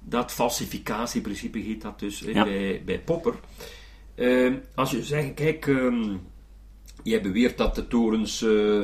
dat 0.00 0.32
falsificatieprincipe 0.32 1.58
heet 1.58 1.82
dat 1.82 1.98
dus 1.98 2.20
Ja. 2.20 2.44
bij, 2.44 2.82
bij 2.84 3.00
Popper. 3.00 3.34
Ehm, 4.14 4.54
als 4.74 4.90
je 4.90 5.04
zegt, 5.04 5.34
kijk, 5.34 5.66
ehm, 5.66 6.16
jij 7.02 7.20
beweert 7.22 7.58
dat 7.58 7.74
de 7.74 7.86
torens 7.86 8.42
eh, 8.42 8.80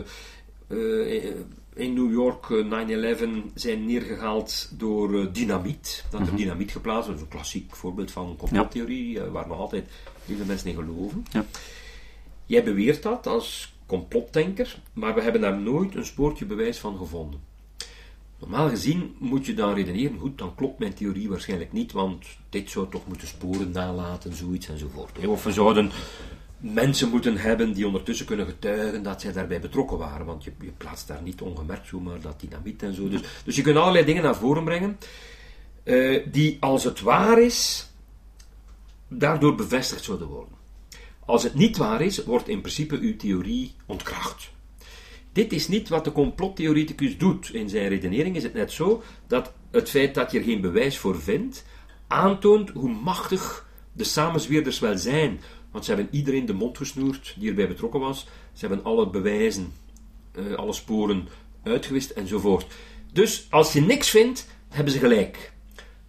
eh, 0.67 1.35
in 1.75 1.95
New 1.95 2.13
York 2.13 2.51
eh, 2.51 2.65
9-11 2.65 3.51
zijn 3.55 3.87
neergehaald 3.87 4.69
door 4.79 5.21
eh, 5.21 5.27
dynamiet. 5.33 6.05
Dat 6.11 6.21
er 6.21 6.37
dynamiet 6.37 6.71
geplaatst 6.73 7.11
is 7.11 7.21
een 7.21 7.29
klassiek 7.29 7.77
voorbeeld 7.77 8.11
van 8.11 8.37
complottheorie, 8.37 9.21
eh, 9.21 9.31
waar 9.31 9.49
nog 9.49 9.59
altijd 9.59 9.89
heel 10.25 10.37
veel 10.37 10.47
mensen 10.47 10.69
in 10.69 10.75
geloven. 10.75 11.25
Ja. 11.31 11.45
Jij 12.47 12.65
beweert 12.65 13.03
dat 13.03 13.27
als 13.27 13.75
complotdenker, 13.87 14.77
maar 14.93 15.15
we 15.15 15.21
hebben 15.21 15.41
daar 15.41 15.59
nooit 15.59 15.95
een 15.95 16.05
spoortje 16.05 16.45
bewijs 16.45 16.79
van 16.79 16.97
gevonden. 16.97 17.41
Normaal 18.39 18.69
gezien 18.69 19.15
moet 19.19 19.47
je 19.47 19.55
dan 19.55 19.75
redeneren, 19.75 20.19
goed, 20.19 20.39
dan 20.39 20.55
klopt 20.55 20.79
mijn 20.79 20.95
theorie 20.95 21.29
waarschijnlijk 21.29 21.73
niet, 21.73 21.93
want 21.93 22.27
dit 22.49 22.71
zou 22.71 22.91
toch 22.91 23.07
moeten 23.07 23.29
sporen 23.29 23.71
nalaten, 23.71 24.35
zoiets 24.35 24.69
enzovoort. 24.69 25.27
Of 25.27 25.45
we 25.45 25.53
zouden 25.53 25.91
mensen 26.59 27.09
moeten 27.09 27.37
hebben 27.37 27.73
die 27.73 27.87
ondertussen 27.87 28.27
kunnen 28.27 28.47
getuigen 28.47 29.03
dat 29.03 29.21
zij 29.21 29.33
daarbij 29.33 29.61
betrokken 29.61 29.99
waren, 29.99 30.27
want 30.27 30.45
je, 30.45 30.53
je 30.61 30.73
plaatst 30.77 31.09
daar 31.09 31.23
niet 31.23 31.41
ongemerkt 31.41 31.87
zomaar 31.87 32.21
dat 32.21 32.41
dynamiet 32.41 32.83
en 32.83 32.95
zo. 32.95 33.09
Dus, 33.09 33.21
dus 33.45 33.57
je 33.57 33.63
kunt 33.63 33.77
allerlei 33.77 34.05
dingen 34.05 34.23
naar 34.23 34.37
voren 34.37 34.65
brengen, 34.65 34.99
eh, 35.83 36.27
die 36.33 36.57
als 36.61 36.85
het 36.85 37.01
waar 37.01 37.41
is, 37.41 37.89
daardoor 39.09 39.55
bevestigd 39.55 40.05
zouden 40.05 40.29
worden. 40.29 40.64
Als 41.27 41.43
het 41.43 41.55
niet 41.55 41.77
waar 41.77 42.01
is, 42.01 42.25
wordt 42.25 42.49
in 42.49 42.61
principe 42.61 42.99
uw 42.99 43.17
theorie 43.17 43.75
ontkracht. 43.87 44.53
Dit 45.33 45.53
is 45.53 45.69
niet 45.69 45.89
wat 45.89 46.05
de 46.05 46.13
complottheoreticus 46.13 47.19
doet. 47.19 47.55
In 47.55 47.69
zijn 47.69 47.89
redenering 47.89 48.37
is 48.37 48.43
het 48.43 48.55
net 48.55 48.73
zo 48.73 49.03
dat 49.27 49.53
het 49.71 49.91
feit 49.91 50.15
dat 50.15 50.31
je 50.31 50.39
er 50.39 50.45
geen 50.45 50.61
bewijs 50.61 50.99
voor 50.99 51.21
vindt, 51.21 51.65
aantoont 52.07 52.71
hoe 52.71 52.91
machtig 52.91 53.67
de 53.93 54.05
samenzweerders 54.05 54.79
wel 54.79 54.99
zijn. 54.99 55.41
Want 55.71 55.85
ze 55.85 55.95
hebben 55.95 56.15
iedereen 56.15 56.47
de 56.47 56.53
mond 56.53 56.77
gesnoerd 56.77 57.35
die 57.39 57.49
erbij 57.49 57.69
betrokken 57.69 58.01
was. 58.01 58.27
Ze 58.53 58.67
hebben 58.67 58.85
alle 58.85 59.11
bewijzen, 59.11 59.73
eh, 60.33 60.55
alle 60.55 60.73
sporen 60.73 61.29
uitgewist 61.63 62.11
enzovoort. 62.11 62.67
Dus 63.13 63.47
als 63.51 63.73
je 63.73 63.81
niks 63.81 64.11
vindt, 64.11 64.47
hebben 64.69 64.93
ze 64.93 64.99
gelijk. 64.99 65.53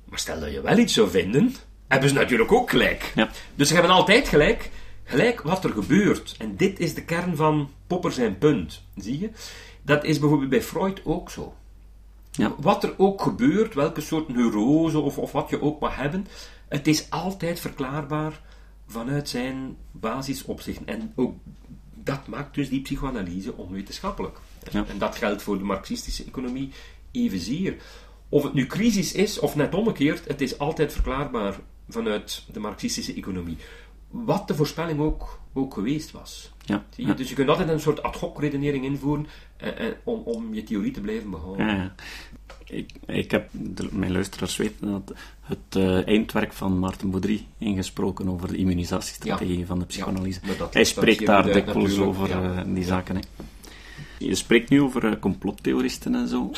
Maar 0.05 0.19
stel 0.19 0.39
dat 0.39 0.51
je 0.51 0.61
wel 0.61 0.77
iets 0.77 0.93
zou 0.93 1.09
vinden, 1.09 1.55
hebben 1.87 2.09
ze 2.09 2.15
natuurlijk 2.15 2.51
ook 2.51 2.69
gelijk. 2.69 3.11
Ja. 3.15 3.29
Dus 3.55 3.67
ze 3.67 3.73
hebben 3.73 3.91
altijd 3.91 4.27
gelijk, 4.27 4.69
gelijk 5.05 5.41
wat 5.41 5.63
er 5.63 5.71
gebeurt. 5.71 6.35
En 6.39 6.55
dit 6.55 6.79
is 6.79 6.93
de 6.93 7.03
kern 7.03 7.35
van 7.35 7.69
Popper 7.87 8.11
zijn 8.11 8.37
punt. 8.37 8.83
Zie 8.95 9.19
je? 9.19 9.29
Dat 9.81 10.03
is 10.03 10.19
bijvoorbeeld 10.19 10.49
bij 10.49 10.61
Freud 10.61 11.01
ook 11.03 11.29
zo. 11.29 11.53
Ja. 12.31 12.55
Wat 12.57 12.83
er 12.83 12.93
ook 12.97 13.21
gebeurt, 13.21 13.73
welke 13.73 14.01
soort 14.01 14.27
neurose 14.27 14.99
of, 14.99 15.17
of 15.17 15.31
wat 15.31 15.49
je 15.49 15.61
ook 15.61 15.79
mag 15.79 15.95
hebben, 15.95 16.27
het 16.67 16.87
is 16.87 17.09
altijd 17.09 17.59
verklaarbaar 17.59 18.41
vanuit 18.87 19.29
zijn 19.29 19.77
basisopzichten. 19.91 20.87
En 20.87 21.13
ook 21.15 21.35
dat 21.93 22.27
maakt 22.27 22.55
dus 22.55 22.69
die 22.69 22.81
psychoanalyse 22.81 23.57
onwetenschappelijk. 23.57 24.39
Ja. 24.71 24.85
En 24.87 24.97
dat 24.97 25.15
geldt 25.15 25.41
voor 25.41 25.57
de 25.57 25.63
marxistische 25.63 26.23
economie 26.23 26.71
evenzeer. 27.11 27.75
Of 28.29 28.43
het 28.43 28.53
nu 28.53 28.65
crisis 28.65 29.13
is, 29.13 29.39
of 29.39 29.55
net 29.55 29.75
omgekeerd, 29.75 30.27
het 30.27 30.41
is 30.41 30.57
altijd 30.57 30.93
verklaarbaar 30.93 31.59
vanuit 31.89 32.43
de 32.51 32.59
marxistische 32.59 33.13
economie. 33.13 33.57
Wat 34.23 34.47
de 34.47 34.55
voorspelling 34.55 34.99
ook, 34.99 35.39
ook 35.53 35.73
geweest 35.73 36.11
was. 36.11 36.53
Ja. 36.65 36.83
Zie 36.89 37.07
je? 37.07 37.13
Dus 37.13 37.29
je 37.29 37.35
kunt 37.35 37.49
altijd 37.49 37.69
een 37.69 37.79
soort 37.79 38.03
ad 38.03 38.15
hoc 38.15 38.39
redenering 38.41 38.85
invoeren 38.85 39.27
eh, 39.57 39.87
eh, 39.87 39.93
om, 40.03 40.21
om 40.25 40.53
je 40.53 40.63
theorie 40.63 40.91
te 40.91 41.01
blijven 41.01 41.29
behouden. 41.29 41.67
Ja. 41.67 41.95
Ik, 42.67 42.91
ik 43.05 43.31
heb, 43.31 43.49
de- 43.51 43.87
mijn 43.91 44.11
luisteraars 44.11 44.57
weten 44.57 44.91
dat 44.91 45.13
het 45.41 45.57
eh, 45.75 46.07
eindwerk 46.07 46.53
van 46.53 46.79
Maarten 46.79 47.09
Baudry 47.11 47.45
ingesproken 47.57 48.29
over 48.29 48.47
de 48.47 48.57
immunisatiestrategie 48.57 49.65
van 49.65 49.79
de 49.79 49.85
psychoanalyse. 49.85 50.39
Dat 50.57 50.73
Hij 50.73 50.83
spreekt 50.83 51.25
daar 51.25 51.43
dikwijls 51.53 51.97
over 51.99 52.31
eh, 52.31 52.61
die 52.65 52.83
zaken. 52.83 53.15
Hè. 53.15 53.21
Je 54.19 54.35
spreekt 54.35 54.69
nu 54.69 54.81
over 54.81 55.19
complottheoristen 55.19 56.15
en 56.15 56.27
zo. 56.27 56.51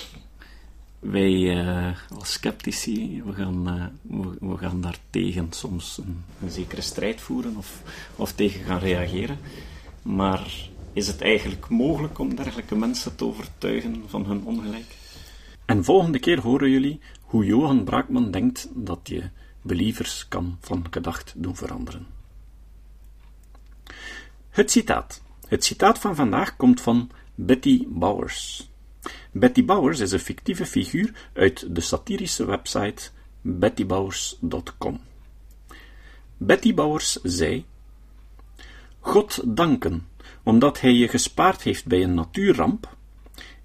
Wij 0.99 1.59
eh, 1.59 1.97
als 2.17 2.31
sceptici, 2.31 3.21
we 3.25 3.33
gaan, 3.33 3.63
we, 4.01 4.37
we 4.39 4.57
gaan 4.57 4.81
daar 4.81 4.97
tegen 5.09 5.47
soms 5.49 5.97
een, 5.97 6.23
een 6.41 6.51
zekere 6.51 6.81
strijd 6.81 7.21
voeren 7.21 7.57
of, 7.57 7.81
of 8.15 8.33
tegen 8.33 8.65
gaan 8.65 8.79
reageren. 8.79 9.37
Maar 10.01 10.69
is 10.93 11.07
het 11.07 11.21
eigenlijk 11.21 11.69
mogelijk 11.69 12.19
om 12.19 12.35
dergelijke 12.35 12.75
mensen 12.75 13.15
te 13.15 13.25
overtuigen 13.25 14.03
van 14.07 14.25
hun 14.25 14.43
ongelijk? 14.43 14.95
En 15.65 15.83
volgende 15.83 16.19
keer 16.19 16.41
horen 16.41 16.69
jullie 16.69 16.99
hoe 17.21 17.45
Johan 17.45 17.83
Braakman 17.83 18.31
denkt 18.31 18.69
dat 18.73 18.99
je 19.03 19.29
believers 19.61 20.27
kan 20.27 20.57
van 20.61 20.85
gedacht 20.89 21.33
doen 21.35 21.55
veranderen. 21.55 22.07
Het 24.49 24.71
citaat. 24.71 25.21
Het 25.47 25.63
citaat 25.63 25.99
van 25.99 26.15
vandaag 26.15 26.55
komt 26.55 26.81
van 26.81 27.09
Betty 27.35 27.85
Bowers. 27.87 28.69
Betty 29.31 29.65
Bowers 29.65 29.99
is 29.99 30.11
een 30.11 30.19
fictieve 30.19 30.65
figuur 30.65 31.29
uit 31.33 31.75
de 31.75 31.81
satirische 31.81 32.45
website 32.45 33.09
bettybowers.com. 33.41 34.99
Betty 36.37 36.73
Bowers 36.73 37.19
zei: 37.23 37.65
God 38.99 39.41
danken, 39.45 40.07
omdat 40.43 40.81
Hij 40.81 40.93
je 40.93 41.07
gespaard 41.07 41.61
heeft 41.61 41.85
bij 41.85 42.03
een 42.03 42.13
natuurramp, 42.13 42.95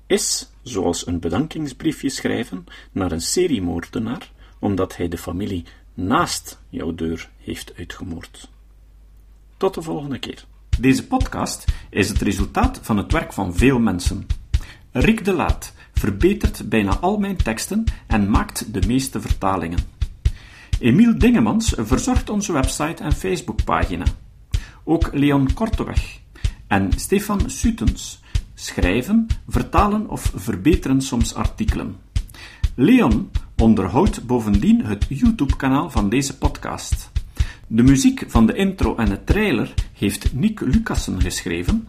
is 0.07 0.51
zoals 0.62 1.07
een 1.07 1.21
bedankingsbriefje 1.21 2.09
schrijven 2.09 2.64
naar 2.92 3.12
een 3.12 3.21
seriemoordenaar, 3.21 4.33
omdat 4.59 4.97
hij 4.97 5.09
de 5.09 5.18
familie 5.18 5.64
naast 5.95 6.61
jouw 6.68 6.95
deur 6.95 7.31
heeft 7.38 7.73
uitgemoord. 7.77 8.51
Tot 9.57 9.75
de 9.75 9.83
volgende 9.83 10.18
keer. 10.18 10.45
Deze 10.79 11.07
podcast 11.07 11.64
is 11.90 12.09
het 12.09 12.21
resultaat 12.21 12.79
van 12.83 12.97
het 12.97 13.12
werk 13.12 13.33
van 13.33 13.55
veel 13.55 13.79
mensen. 13.79 14.27
Rick 14.92 15.24
de 15.24 15.33
Laat 15.33 15.72
verbetert 15.92 16.68
bijna 16.68 16.96
al 16.98 17.18
mijn 17.18 17.37
teksten 17.37 17.85
en 18.07 18.31
maakt 18.31 18.72
de 18.72 18.87
meeste 18.87 19.20
vertalingen. 19.20 19.78
Emiel 20.78 21.18
Dingemans 21.18 21.74
verzorgt 21.76 22.31
onze 22.31 22.52
website 22.52 23.02
en 23.02 23.12
Facebookpagina. 23.12 24.05
Ook 24.85 25.11
Leon 25.12 25.52
Korteweg 25.52 26.18
en 26.66 26.92
Stefan 26.96 27.50
Sutens 27.50 28.20
schrijven, 28.55 29.26
vertalen 29.48 30.09
of 30.09 30.33
verbeteren 30.35 31.00
soms 31.00 31.35
artikelen. 31.35 31.96
Leon 32.74 33.31
onderhoudt 33.57 34.26
bovendien 34.26 34.85
het 34.85 35.07
YouTube-kanaal 35.09 35.90
van 35.90 36.09
deze 36.09 36.38
podcast. 36.38 37.11
De 37.66 37.83
muziek 37.83 38.24
van 38.26 38.46
de 38.46 38.55
intro 38.55 38.96
en 38.96 39.09
de 39.09 39.24
trailer 39.24 39.74
heeft 39.92 40.33
Nick 40.35 40.61
Lucassen 40.61 41.20
geschreven 41.20 41.88